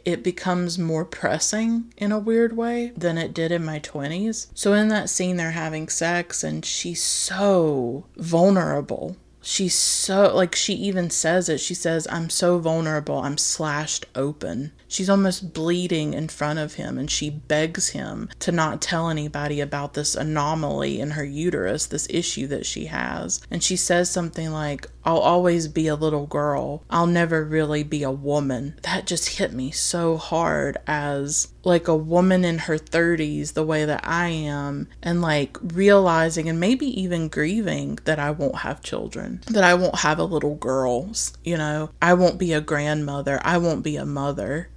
it 0.05 0.23
becomes 0.23 0.79
more 0.79 1.05
pressing 1.05 1.93
in 1.97 2.13
a 2.13 2.19
weird 2.19 2.57
way 2.57 2.93
than 2.97 3.19
it 3.19 3.35
did 3.35 3.53
in 3.53 3.65
my 3.65 3.81
20s. 3.81 4.49
So, 4.55 4.73
in 4.73 4.89
that 4.89 5.11
scene, 5.11 5.37
they're 5.37 5.53
having 5.53 5.89
sex, 5.89 6.43
and 6.43 6.65
she's 6.65 7.03
so 7.03 8.05
vulnerable. 8.17 9.17
She's 9.45 9.75
so 9.75 10.35
like 10.35 10.55
she 10.55 10.75
even 10.75 11.11
says 11.11 11.49
it. 11.49 11.59
She 11.59 11.75
says 11.75 12.07
i'm 12.09 12.31
so 12.31 12.59
vulnerable. 12.59 13.19
I'm 13.19 13.37
slashed 13.37 14.07
open. 14.15 14.73
She's 14.87 15.11
almost 15.11 15.53
bleeding 15.53 16.15
in 16.15 16.29
front 16.29 16.61
of 16.61 16.75
him 16.75 16.97
and 16.97 17.11
she 17.11 17.29
begs 17.29 17.89
him 17.89 18.29
to 18.39 18.53
not 18.53 18.81
tell 18.81 19.11
anybody 19.11 19.61
about 19.61 19.95
this 19.95 20.15
anomaly 20.15 21.01
in 21.01 21.13
her 21.13 21.25
uterus 21.25 21.87
this 21.87 22.07
issue 22.09 22.47
that 22.49 22.67
she 22.67 22.87
has. 22.87 23.41
And 23.51 23.65
she 23.65 23.75
says 23.75 24.09
something 24.09 24.53
like 24.53 24.89
i'll 25.05 25.19
always 25.19 25.69
be 25.69 25.87
a 25.87 25.95
little 25.95 26.27
girl 26.27 26.83
i'll 26.91 27.07
never 27.07 27.45
really 27.45 27.83
be 27.83 28.03
a 28.03 28.11
woman 28.11 28.75
that 28.83 29.07
just 29.07 29.39
hit 29.39 29.53
me 29.53 29.71
so 29.71 30.17
hard 30.17 30.77
as 30.87 31.53
like 31.65 31.89
a 31.89 31.97
woman 31.97 32.45
in 32.45 32.59
her 32.59 32.77
30s 32.77 33.53
the 33.53 33.65
way 33.65 33.85
that 33.85 34.07
I 34.07 34.29
am 34.29 34.89
and 35.03 35.21
like 35.23 35.57
realizing 35.63 36.49
and 36.49 36.59
maybe 36.59 36.87
even 37.01 37.29
grieving 37.29 37.99
that 38.05 38.19
I 38.19 38.31
won't 38.31 38.57
have 38.57 38.83
children, 38.83 39.43
that 39.47 39.65
I 39.65 39.75
won't 39.75 40.01
have 40.01 40.19
a 40.19 40.25
little 40.25 40.57
girl, 40.57 41.13
you 41.45 41.57
know, 41.57 41.91
I 42.01 42.15
won't 42.15 42.39
be 42.39 42.53
a 42.53 42.61
grandmother, 42.61 43.41
I 43.43 43.59
won't 43.59 43.83
be 43.83 43.97
a 43.97 44.07
mother. 44.07 44.69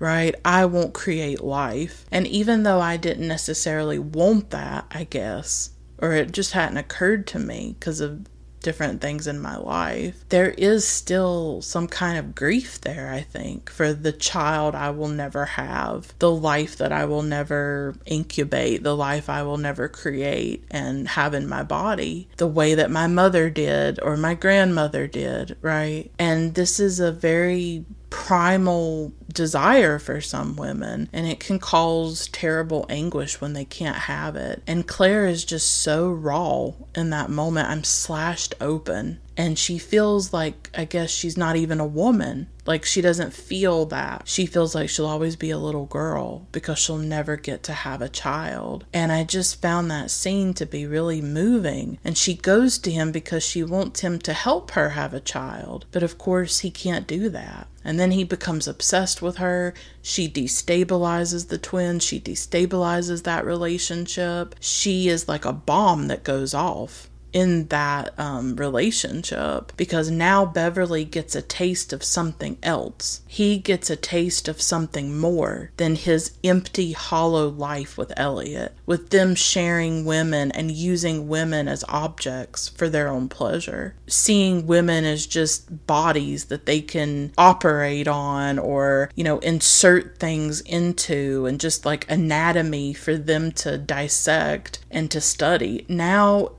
Right? 0.00 0.36
I 0.44 0.64
won't 0.66 0.94
create 0.94 1.42
life. 1.42 2.06
And 2.12 2.24
even 2.28 2.62
though 2.62 2.78
I 2.78 2.96
didn't 2.96 3.26
necessarily 3.26 3.98
want 3.98 4.50
that, 4.50 4.86
I 4.92 5.02
guess, 5.02 5.70
or 6.00 6.12
it 6.12 6.30
just 6.30 6.52
hadn't 6.52 6.76
occurred 6.76 7.26
to 7.28 7.40
me 7.40 7.74
because 7.76 8.00
of 8.00 8.24
different 8.68 9.00
things 9.00 9.26
in 9.26 9.40
my 9.40 9.56
life, 9.56 10.22
there 10.28 10.50
is 10.50 10.86
still 10.86 11.62
some 11.62 11.88
kind 11.88 12.18
of 12.18 12.34
grief 12.34 12.78
there, 12.82 13.10
I 13.10 13.22
think, 13.22 13.70
for 13.70 13.94
the 13.94 14.12
child 14.12 14.74
I 14.74 14.90
will 14.90 15.08
never 15.08 15.46
have, 15.46 16.12
the 16.18 16.30
life 16.30 16.76
that 16.76 16.92
I 16.92 17.06
will 17.06 17.22
never 17.22 17.94
incubate, 18.04 18.82
the 18.82 18.94
life 18.94 19.30
I 19.30 19.42
will 19.42 19.56
never 19.56 19.88
create 19.88 20.66
and 20.70 21.08
have 21.08 21.32
in 21.32 21.48
my 21.48 21.62
body, 21.62 22.28
the 22.36 22.46
way 22.46 22.74
that 22.74 22.90
my 22.90 23.06
mother 23.06 23.48
did 23.48 23.98
or 24.02 24.18
my 24.18 24.34
grandmother 24.34 25.06
did, 25.06 25.56
right? 25.62 26.10
And 26.18 26.54
this 26.54 26.78
is 26.78 27.00
a 27.00 27.10
very 27.10 27.86
primal 28.10 29.12
desire 29.32 29.98
for 29.98 30.20
some 30.20 30.56
women 30.56 31.08
and 31.12 31.26
it 31.26 31.40
can 31.40 31.58
cause 31.58 32.28
terrible 32.28 32.86
anguish 32.88 33.40
when 33.40 33.52
they 33.52 33.64
can't 33.64 33.96
have 33.96 34.36
it. 34.36 34.62
And 34.66 34.86
Claire 34.86 35.26
is 35.26 35.44
just 35.44 35.68
so 35.82 36.10
raw 36.10 36.72
in 36.94 37.10
that 37.10 37.30
moment. 37.30 37.68
I'm 37.68 37.84
slashed 37.84 38.54
open 38.60 39.20
and 39.38 39.56
she 39.56 39.78
feels 39.78 40.32
like 40.32 40.68
I 40.74 40.84
guess 40.84 41.10
she's 41.10 41.36
not 41.36 41.54
even 41.54 41.78
a 41.78 41.86
woman. 41.86 42.48
Like 42.66 42.84
she 42.84 43.00
doesn't 43.00 43.32
feel 43.32 43.86
that. 43.86 44.22
She 44.26 44.44
feels 44.44 44.74
like 44.74 44.90
she'll 44.90 45.06
always 45.06 45.36
be 45.36 45.50
a 45.50 45.58
little 45.58 45.86
girl 45.86 46.46
because 46.50 46.78
she'll 46.78 46.98
never 46.98 47.36
get 47.36 47.62
to 47.62 47.72
have 47.72 48.02
a 48.02 48.08
child. 48.08 48.84
And 48.92 49.12
I 49.12 49.22
just 49.22 49.62
found 49.62 49.90
that 49.90 50.10
scene 50.10 50.52
to 50.54 50.66
be 50.66 50.86
really 50.86 51.22
moving. 51.22 51.98
And 52.04 52.18
she 52.18 52.34
goes 52.34 52.78
to 52.78 52.90
him 52.90 53.12
because 53.12 53.44
she 53.44 53.62
wants 53.62 54.00
him 54.00 54.18
to 54.18 54.32
help 54.32 54.72
her 54.72 54.90
have 54.90 55.14
a 55.14 55.20
child. 55.20 55.86
But 55.92 56.02
of 56.02 56.18
course, 56.18 56.58
he 56.58 56.70
can't 56.70 57.06
do 57.06 57.30
that. 57.30 57.68
And 57.84 57.98
then 57.98 58.10
he 58.10 58.24
becomes 58.24 58.68
obsessed 58.68 59.22
with 59.22 59.36
her. 59.36 59.72
She 60.02 60.28
destabilizes 60.28 61.48
the 61.48 61.58
twins. 61.58 62.02
She 62.02 62.20
destabilizes 62.20 63.22
that 63.22 63.46
relationship. 63.46 64.56
She 64.60 65.08
is 65.08 65.28
like 65.28 65.46
a 65.46 65.52
bomb 65.52 66.08
that 66.08 66.24
goes 66.24 66.52
off 66.52 67.07
in 67.32 67.66
that 67.68 68.18
um, 68.18 68.56
relationship 68.56 69.72
because 69.76 70.10
now 70.10 70.46
Beverly 70.46 71.04
gets 71.04 71.34
a 71.34 71.42
taste 71.42 71.92
of 71.92 72.02
something 72.02 72.58
else. 72.62 73.20
He 73.26 73.58
gets 73.58 73.90
a 73.90 73.96
taste 73.96 74.48
of 74.48 74.60
something 74.60 75.18
more 75.18 75.70
than 75.76 75.94
his 75.94 76.32
empty, 76.42 76.92
hollow 76.92 77.48
life 77.48 77.98
with 77.98 78.12
Elliot, 78.16 78.74
with 78.86 79.10
them 79.10 79.34
sharing 79.34 80.04
women 80.04 80.50
and 80.52 80.70
using 80.70 81.28
women 81.28 81.68
as 81.68 81.84
objects 81.88 82.68
for 82.68 82.88
their 82.88 83.08
own 83.08 83.28
pleasure. 83.28 83.94
Seeing 84.06 84.66
women 84.66 85.04
as 85.04 85.26
just 85.26 85.86
bodies 85.86 86.46
that 86.46 86.66
they 86.66 86.80
can 86.80 87.32
operate 87.36 88.08
on 88.08 88.58
or, 88.58 89.10
you 89.14 89.24
know, 89.24 89.38
insert 89.40 90.18
things 90.18 90.60
into 90.62 91.46
and 91.46 91.60
just 91.60 91.84
like 91.84 92.10
anatomy 92.10 92.94
for 92.94 93.16
them 93.16 93.52
to 93.52 93.76
dissect 93.76 94.78
and 94.90 95.10
to 95.10 95.20
study. 95.20 95.84
Now 95.88 96.52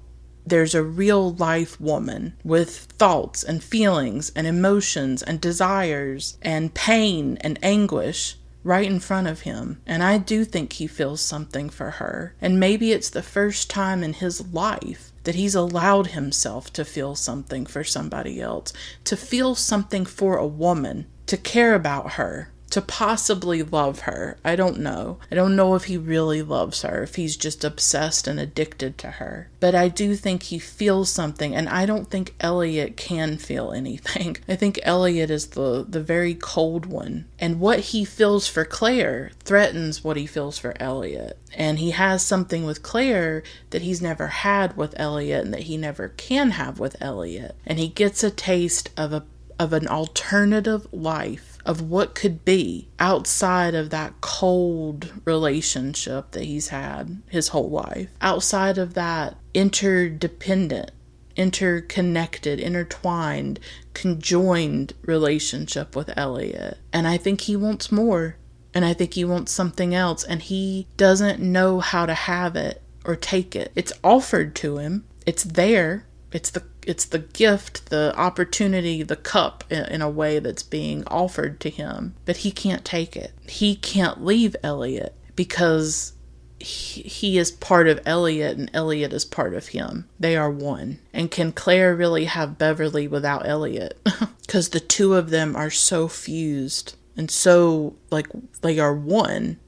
there's 0.50 0.76
a 0.76 0.84
real 0.84 1.34
life 1.34 1.80
woman 1.80 2.34
with 2.44 2.70
thoughts 2.98 3.44
and 3.44 3.64
feelings 3.64 4.32
and 4.36 4.46
emotions 4.46 5.24
and 5.24 5.40
desires 5.40 6.38
and 6.42 6.74
pain 6.74 7.38
and 7.42 7.60
anguish 7.64 8.36
right 8.64 8.88
in 8.88 9.00
front 9.00 9.28
of 9.28 9.42
him. 9.42 9.82
And 9.86 10.04
I 10.04 10.18
do 10.18 10.44
think 10.44 10.74
he 10.74 10.88
feels 10.88 11.22
something 11.22 11.70
for 11.70 11.92
her. 11.92 12.36
And 12.42 12.60
maybe 12.60 12.92
it's 12.92 13.10
the 13.10 13.24
first 13.24 13.70
time 13.70 14.04
in 14.04 14.14
his 14.14 14.54
life 14.54 15.12
that 15.24 15.36
he's 15.36 15.56
allowed 15.56 16.08
himself 16.08 16.72
to 16.74 16.86
feel 16.86 17.16
something 17.16 17.66
for 17.66 17.84
somebody 17.84 18.42
else, 18.42 18.74
to 19.06 19.16
feel 19.16 19.56
something 19.56 20.06
for 20.06 20.38
a 20.38 20.48
woman, 20.48 21.06
to 21.28 21.38
care 21.38 21.76
about 21.76 22.14
her 22.14 22.52
to 22.70 22.82
possibly 22.82 23.64
love 23.64 24.02
her. 24.02 24.38
I 24.44 24.56
don't 24.56 24.80
know. 24.80 25.18
I 25.32 25.36
don't 25.36 25.56
know 25.56 25.76
if 25.76 25.86
he 25.86 25.98
really 25.98 26.42
loves 26.42 26.84
her, 26.84 27.04
if 27.04 27.16
he's 27.16 27.36
just 27.36 27.64
obsessed 27.64 28.28
and 28.28 28.40
addicted 28.40 28.98
to 29.00 29.12
her. 29.12 29.50
But 29.60 29.76
I 29.76 29.88
do 29.88 30.16
think 30.16 30.44
he 30.44 30.60
feels 30.60 31.10
something, 31.10 31.56
and 31.56 31.68
I 31.68 31.86
don't 31.86 32.10
think 32.10 32.36
Elliot 32.40 32.96
can 32.98 33.38
feel 33.38 33.72
anything. 33.80 34.38
I 34.48 34.56
think 34.56 34.80
Elliot 34.84 35.30
is 35.30 35.48
the, 35.48 35.86
the 35.88 36.02
very 36.02 36.36
cold 36.36 36.86
one. 36.86 37.26
And 37.40 37.60
what 37.60 37.80
he 37.80 38.06
feels 38.06 38.48
for 38.48 38.66
Claire 38.66 39.32
threatens 39.40 40.04
what 40.04 40.18
he 40.18 40.26
feels 40.26 40.58
for 40.58 40.80
Elliot. 40.82 41.38
And 41.56 41.80
he 41.80 41.92
has 41.92 42.24
something 42.24 42.66
with 42.66 42.84
Claire 42.84 43.44
that 43.72 43.82
he's 43.82 44.02
never 44.02 44.28
had 44.28 44.78
with 44.78 44.94
Elliot 45.00 45.46
and 45.46 45.54
that 45.54 45.64
he 45.64 45.78
never 45.78 46.10
can 46.10 46.52
have 46.52 46.80
with 46.80 46.96
Elliot. 47.02 47.56
And 47.66 47.80
he 47.80 47.88
gets 47.88 48.24
a 48.24 48.30
taste 48.30 48.90
of 48.96 49.14
a 49.14 49.26
of 49.60 49.74
an 49.74 49.88
alternative 49.88 50.88
life 50.94 51.58
of 51.66 51.82
what 51.82 52.16
could 52.16 52.44
be 52.46 52.88
outside 53.00 53.76
of 53.76 53.90
that 53.90 54.14
cold 54.22 55.12
relationship 55.26 56.32
that 56.32 56.46
he's 56.46 56.70
had 56.70 57.22
his 57.30 57.50
whole 57.50 57.70
life, 57.70 58.10
outside 58.22 58.78
of 58.78 58.94
that 58.94 59.36
interdependent, 59.54 60.92
interconnected, 61.36 62.60
intertwined, 62.60 63.60
conjoined 63.94 64.94
relationship 65.04 65.96
with 65.96 66.18
Elliot. 66.18 66.78
And 66.92 67.08
I 67.08 67.18
think 67.18 67.42
he 67.42 67.56
wants 67.56 67.92
more. 67.92 68.38
And 68.74 68.86
I 68.86 68.94
think 68.94 69.14
he 69.14 69.26
wants 69.26 69.52
something 69.52 69.94
else. 69.96 70.24
And 70.24 70.42
he 70.42 70.88
doesn't 70.96 71.40
know 71.40 71.80
how 71.80 72.06
to 72.06 72.14
have 72.14 72.56
it 72.56 72.82
or 73.06 73.16
take 73.16 73.56
it. 73.56 73.72
It's 73.76 73.94
offered 74.04 74.56
to 74.56 74.78
him, 74.78 75.06
it's 75.26 75.44
there, 75.44 76.06
it's 76.32 76.52
the 76.52 76.64
it's 76.90 77.06
the 77.06 77.20
gift, 77.20 77.92
the 77.92 78.12
opportunity, 78.18 79.04
the 79.04 79.16
cup 79.16 79.64
in, 79.70 79.86
in, 79.86 80.02
a 80.02 80.10
way 80.10 80.40
that's 80.40 80.64
being 80.64 81.04
offered 81.06 81.60
to 81.60 81.70
him, 81.70 82.16
but 82.26 82.38
he 82.38 82.50
can't 82.50 82.84
take 82.84 83.16
it. 83.16 83.32
He 83.48 83.76
can't 83.76 84.26
leave 84.26 84.56
Elliot 84.64 85.16
because 85.36 86.14
he, 86.58 87.04
he 87.04 87.38
is 87.38 87.52
part 87.52 87.88
of 87.88 88.02
Elliot 88.08 88.58
and 88.58 88.72
Elliot 88.74 89.14
is 89.14 89.24
part 89.24 89.54
of 89.54 89.68
him. 89.68 90.10
They 90.20 90.36
are 90.36 90.50
one. 90.50 90.98
And 91.14 91.30
can 91.30 91.52
Claire 91.52 91.96
really 91.96 92.26
have 92.26 92.58
Beverly 92.58 93.08
without 93.08 93.48
Elliot? 93.48 94.00
Because 94.50 94.70
the 94.70 94.80
two 94.80 95.14
of 95.14 95.30
them 95.30 95.56
are 95.56 95.70
so 95.70 96.08
fused 96.08 96.96
and 97.16 97.30
so 97.30 97.96
like 98.10 98.26
they 98.62 98.80
are 98.80 98.96
one 98.96 99.60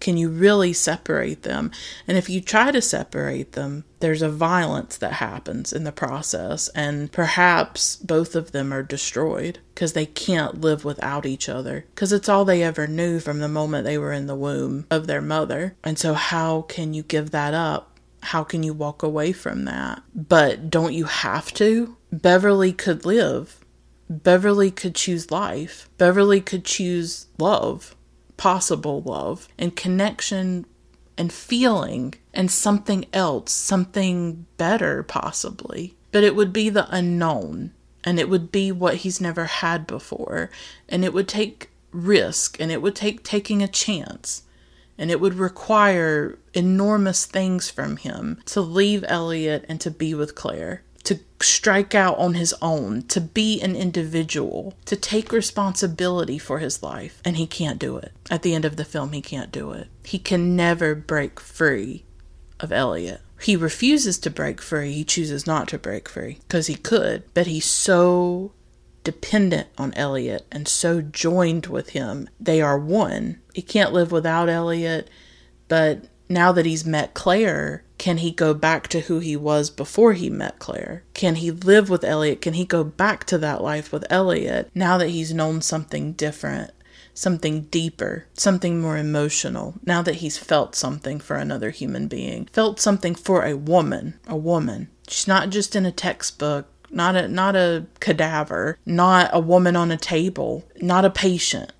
can 0.00 0.16
you 0.16 0.30
really 0.30 0.72
separate 0.72 1.42
them? 1.42 1.70
And 2.08 2.16
if 2.16 2.28
you 2.28 2.40
try 2.40 2.72
to 2.72 2.80
separate 2.80 3.52
them, 3.52 3.84
there's 4.00 4.22
a 4.22 4.30
violence 4.30 4.96
that 4.96 5.14
happens 5.14 5.72
in 5.74 5.84
the 5.84 5.92
process, 5.92 6.68
and 6.68 7.12
perhaps 7.12 7.96
both 7.96 8.34
of 8.34 8.52
them 8.52 8.72
are 8.72 8.82
destroyed 8.82 9.58
because 9.74 9.92
they 9.92 10.06
can't 10.06 10.62
live 10.62 10.84
without 10.84 11.26
each 11.26 11.48
other 11.48 11.84
because 11.94 12.12
it's 12.12 12.28
all 12.28 12.46
they 12.46 12.62
ever 12.62 12.86
knew 12.86 13.20
from 13.20 13.40
the 13.40 13.48
moment 13.48 13.84
they 13.84 13.98
were 13.98 14.12
in 14.12 14.26
the 14.26 14.34
womb 14.34 14.86
of 14.90 15.06
their 15.06 15.20
mother. 15.20 15.76
And 15.84 15.98
so, 15.98 16.14
how 16.14 16.62
can 16.62 16.94
you 16.94 17.02
give 17.02 17.30
that 17.30 17.52
up? 17.52 17.98
How 18.22 18.42
can 18.42 18.62
you 18.62 18.72
walk 18.72 19.02
away 19.02 19.32
from 19.32 19.66
that? 19.66 20.02
But 20.14 20.70
don't 20.70 20.94
you 20.94 21.04
have 21.04 21.52
to? 21.54 21.96
Beverly 22.10 22.72
could 22.72 23.04
live. 23.04 23.64
Beverly 24.08 24.70
could 24.70 24.94
choose 24.94 25.30
life. 25.30 25.88
Beverly 25.98 26.40
could 26.40 26.64
choose 26.64 27.26
love 27.38 27.94
possible 28.40 29.02
love 29.02 29.48
and 29.58 29.76
connection 29.76 30.64
and 31.18 31.30
feeling 31.30 32.14
and 32.32 32.50
something 32.50 33.04
else, 33.12 33.52
something 33.52 34.46
better, 34.56 35.02
possibly. 35.02 35.94
But 36.10 36.24
it 36.24 36.34
would 36.34 36.50
be 36.50 36.70
the 36.70 36.88
unknown 36.88 37.74
and 38.02 38.18
it 38.18 38.30
would 38.30 38.50
be 38.50 38.72
what 38.72 38.96
he's 38.96 39.20
never 39.20 39.44
had 39.44 39.86
before. 39.86 40.48
And 40.88 41.04
it 41.04 41.12
would 41.12 41.28
take 41.28 41.68
risk 41.92 42.58
and 42.58 42.72
it 42.72 42.80
would 42.80 42.96
take 42.96 43.22
taking 43.24 43.62
a 43.62 43.68
chance. 43.68 44.44
And 44.96 45.10
it 45.10 45.20
would 45.20 45.34
require 45.34 46.38
enormous 46.54 47.26
things 47.26 47.68
from 47.68 47.98
him 47.98 48.40
to 48.46 48.62
leave 48.62 49.04
Elliot 49.06 49.66
and 49.68 49.78
to 49.82 49.90
be 49.90 50.14
with 50.14 50.34
Claire 50.34 50.82
to 51.04 51.20
strike 51.40 51.94
out 51.94 52.18
on 52.18 52.34
his 52.34 52.54
own, 52.60 53.02
to 53.02 53.20
be 53.20 53.60
an 53.60 53.74
individual, 53.74 54.74
to 54.84 54.96
take 54.96 55.32
responsibility 55.32 56.38
for 56.38 56.58
his 56.58 56.82
life. 56.82 57.20
And 57.24 57.36
he 57.36 57.46
can't 57.46 57.78
do 57.78 57.96
it. 57.96 58.12
At 58.30 58.42
the 58.42 58.54
end 58.54 58.64
of 58.64 58.76
the 58.76 58.84
film, 58.84 59.12
he 59.12 59.22
can't 59.22 59.52
do 59.52 59.72
it. 59.72 59.88
He 60.04 60.18
can 60.18 60.56
never 60.56 60.94
break 60.94 61.40
free 61.40 62.04
of 62.58 62.72
Elliot. 62.72 63.20
He 63.40 63.56
refuses 63.56 64.18
to 64.18 64.30
break 64.30 64.60
free. 64.60 64.92
He 64.92 65.04
chooses 65.04 65.46
not 65.46 65.68
to 65.68 65.78
break 65.78 66.08
free 66.08 66.38
because 66.40 66.66
he 66.66 66.74
could, 66.74 67.24
but 67.32 67.46
he's 67.46 67.64
so 67.64 68.52
dependent 69.02 69.68
on 69.78 69.94
Elliot 69.94 70.46
and 70.52 70.68
so 70.68 71.00
joined 71.00 71.66
with 71.66 71.90
him. 71.90 72.28
They 72.38 72.60
are 72.60 72.78
one. 72.78 73.40
He 73.54 73.62
can't 73.62 73.94
live 73.94 74.12
without 74.12 74.50
Elliot, 74.50 75.08
but 75.68 76.04
now 76.30 76.52
that 76.52 76.64
he's 76.64 76.86
met 76.86 77.12
Claire, 77.12 77.84
can 77.98 78.18
he 78.18 78.30
go 78.30 78.54
back 78.54 78.88
to 78.88 79.00
who 79.00 79.18
he 79.18 79.36
was 79.36 79.68
before 79.68 80.14
he 80.14 80.30
met 80.30 80.58
Claire? 80.58 81.02
Can 81.12 81.34
he 81.34 81.50
live 81.50 81.90
with 81.90 82.04
Elliot? 82.04 82.40
Can 82.40 82.54
he 82.54 82.64
go 82.64 82.84
back 82.84 83.24
to 83.24 83.38
that 83.38 83.62
life 83.62 83.92
with 83.92 84.06
Elliot 84.08 84.70
now 84.74 84.96
that 84.96 85.10
he's 85.10 85.34
known 85.34 85.60
something 85.60 86.12
different? 86.12 86.70
something 87.12 87.62
deeper, 87.62 88.24
something 88.32 88.80
more 88.80 88.96
emotional, 88.96 89.74
now 89.84 90.00
that 90.00 90.16
he's 90.16 90.38
felt 90.38 90.74
something 90.74 91.20
for 91.20 91.36
another 91.36 91.70
human 91.70 92.08
being, 92.08 92.46
felt 92.46 92.80
something 92.80 93.14
for 93.14 93.44
a 93.44 93.56
woman, 93.56 94.18
a 94.26 94.36
woman. 94.36 94.88
She's 95.08 95.28
not 95.28 95.50
just 95.50 95.76
in 95.76 95.84
a 95.84 95.92
textbook, 95.92 96.66
not 96.90 97.16
a 97.16 97.28
not 97.28 97.56
a 97.56 97.86
cadaver, 98.00 98.78
not 98.86 99.28
a 99.32 99.40
woman 99.40 99.76
on 99.76 99.90
a 99.90 99.96
table, 99.96 100.64
not 100.80 101.04
a 101.04 101.10
patient, 101.10 101.72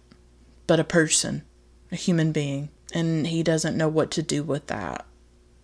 but 0.67 0.81
a 0.81 0.85
person, 0.85 1.43
a 1.91 1.97
human 1.97 2.33
being. 2.33 2.69
And 2.93 3.27
he 3.27 3.43
doesn't 3.43 3.77
know 3.77 3.89
what 3.89 4.11
to 4.13 4.23
do 4.23 4.43
with 4.43 4.67
that 4.69 5.07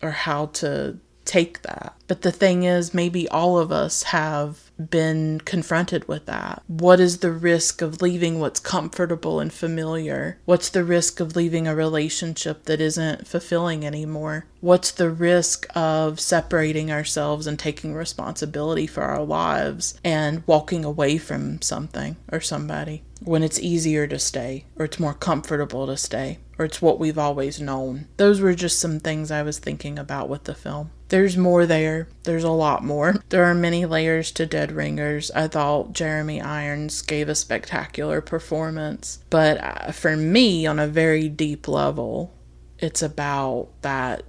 or 0.02 0.10
how 0.10 0.46
to 0.46 0.98
take 1.26 1.62
that. 1.62 1.94
But 2.06 2.22
the 2.22 2.32
thing 2.32 2.62
is, 2.62 2.94
maybe 2.94 3.28
all 3.28 3.58
of 3.58 3.72
us 3.72 4.04
have 4.04 4.70
been 4.78 5.40
confronted 5.40 6.06
with 6.06 6.26
that. 6.26 6.62
What 6.68 7.00
is 7.00 7.18
the 7.18 7.32
risk 7.32 7.82
of 7.82 8.00
leaving 8.00 8.38
what's 8.38 8.60
comfortable 8.60 9.40
and 9.40 9.52
familiar? 9.52 10.38
What's 10.44 10.68
the 10.68 10.84
risk 10.84 11.18
of 11.20 11.34
leaving 11.34 11.66
a 11.66 11.74
relationship 11.74 12.64
that 12.64 12.80
isn't 12.80 13.26
fulfilling 13.26 13.84
anymore? 13.84 14.46
What's 14.60 14.92
the 14.92 15.10
risk 15.10 15.66
of 15.74 16.20
separating 16.20 16.90
ourselves 16.92 17.46
and 17.46 17.58
taking 17.58 17.92
responsibility 17.92 18.86
for 18.86 19.02
our 19.02 19.24
lives 19.24 19.98
and 20.04 20.44
walking 20.46 20.84
away 20.84 21.18
from 21.18 21.60
something 21.60 22.16
or 22.30 22.40
somebody 22.40 23.02
when 23.22 23.42
it's 23.42 23.58
easier 23.58 24.06
to 24.06 24.18
stay 24.18 24.64
or 24.76 24.84
it's 24.84 25.00
more 25.00 25.14
comfortable 25.14 25.86
to 25.86 25.96
stay? 25.96 26.38
or 26.58 26.64
it's 26.64 26.80
what 26.80 26.98
we've 26.98 27.18
always 27.18 27.60
known. 27.60 28.08
Those 28.16 28.40
were 28.40 28.54
just 28.54 28.78
some 28.78 29.00
things 29.00 29.30
I 29.30 29.42
was 29.42 29.58
thinking 29.58 29.98
about 29.98 30.28
with 30.28 30.44
the 30.44 30.54
film. 30.54 30.90
There's 31.08 31.36
more 31.36 31.66
there. 31.66 32.08
There's 32.24 32.44
a 32.44 32.50
lot 32.50 32.84
more. 32.84 33.16
There 33.28 33.44
are 33.44 33.54
many 33.54 33.84
layers 33.84 34.30
to 34.32 34.46
Dead 34.46 34.72
Ringers. 34.72 35.30
I 35.32 35.48
thought 35.48 35.92
Jeremy 35.92 36.40
Irons 36.40 37.02
gave 37.02 37.28
a 37.28 37.34
spectacular 37.34 38.20
performance, 38.20 39.18
but 39.30 39.62
uh, 39.62 39.92
for 39.92 40.16
me, 40.16 40.64
on 40.64 40.78
a 40.78 40.86
very 40.86 41.28
deep 41.28 41.66
level, 41.66 42.32
it's 42.78 43.02
about 43.02 43.68
that 43.82 44.22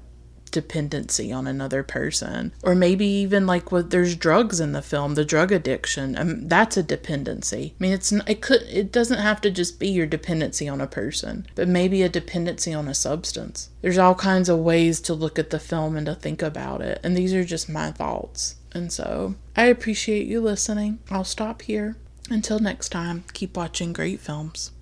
dependency 0.52 1.32
on 1.32 1.48
another 1.48 1.84
person. 1.84 2.54
Or 2.64 2.76
maybe 2.76 3.06
even 3.06 3.48
like 3.48 3.72
what 3.72 3.90
there's 3.90 4.16
drugs 4.16 4.60
in 4.60 4.72
the 4.72 4.82
film 4.82 5.16
the 5.16 5.26
drug 5.26 5.52
addiction 5.52 6.18
um, 6.18 6.48
that's 6.48 6.78
a 6.78 6.84
dependency. 6.84 7.74
I 7.80 7.84
mean 7.84 7.94
it's 7.94 8.12
it 8.12 8.42
could 8.42 8.64
it 8.64 8.92
doesn't 8.92 9.20
have 9.20 9.42
to 9.42 9.52
just 9.52 9.80
be 9.80 9.88
your 9.88 10.06
dependency 10.06 10.68
on 10.68 10.82
a 10.82 10.88
person 10.88 11.48
but 11.56 11.68
maybe 11.68 12.02
a 12.04 12.10
dependency 12.10 12.74
on 12.74 12.88
a 12.88 12.94
substance. 12.94 13.70
There's 13.82 13.98
all 13.98 14.16
kinds 14.16 14.50
of 14.50 14.60
ways 14.60 15.00
to 15.02 15.14
look 15.14 15.38
at 15.40 15.50
the 15.50 15.60
film 15.60 15.96
and 15.96 16.06
to 16.06 16.16
think 16.16 16.42
about 16.42 16.82
it 16.82 17.00
and 17.04 17.16
these 17.16 17.34
are 17.34 17.44
just 17.44 17.70
my 17.70 17.92
thoughts. 17.92 18.56
And 18.74 18.92
so 18.92 19.36
i 19.56 19.66
appreciate 19.66 20.28
you 20.28 20.42
listening. 20.42 21.00
I'll 21.10 21.24
stop 21.24 21.64
here. 21.64 21.96
Until 22.30 22.60
next 22.60 22.90
time 22.90 23.24
keep 23.34 23.56
watching 23.56 23.94
great 23.94 24.20
films 24.20 24.72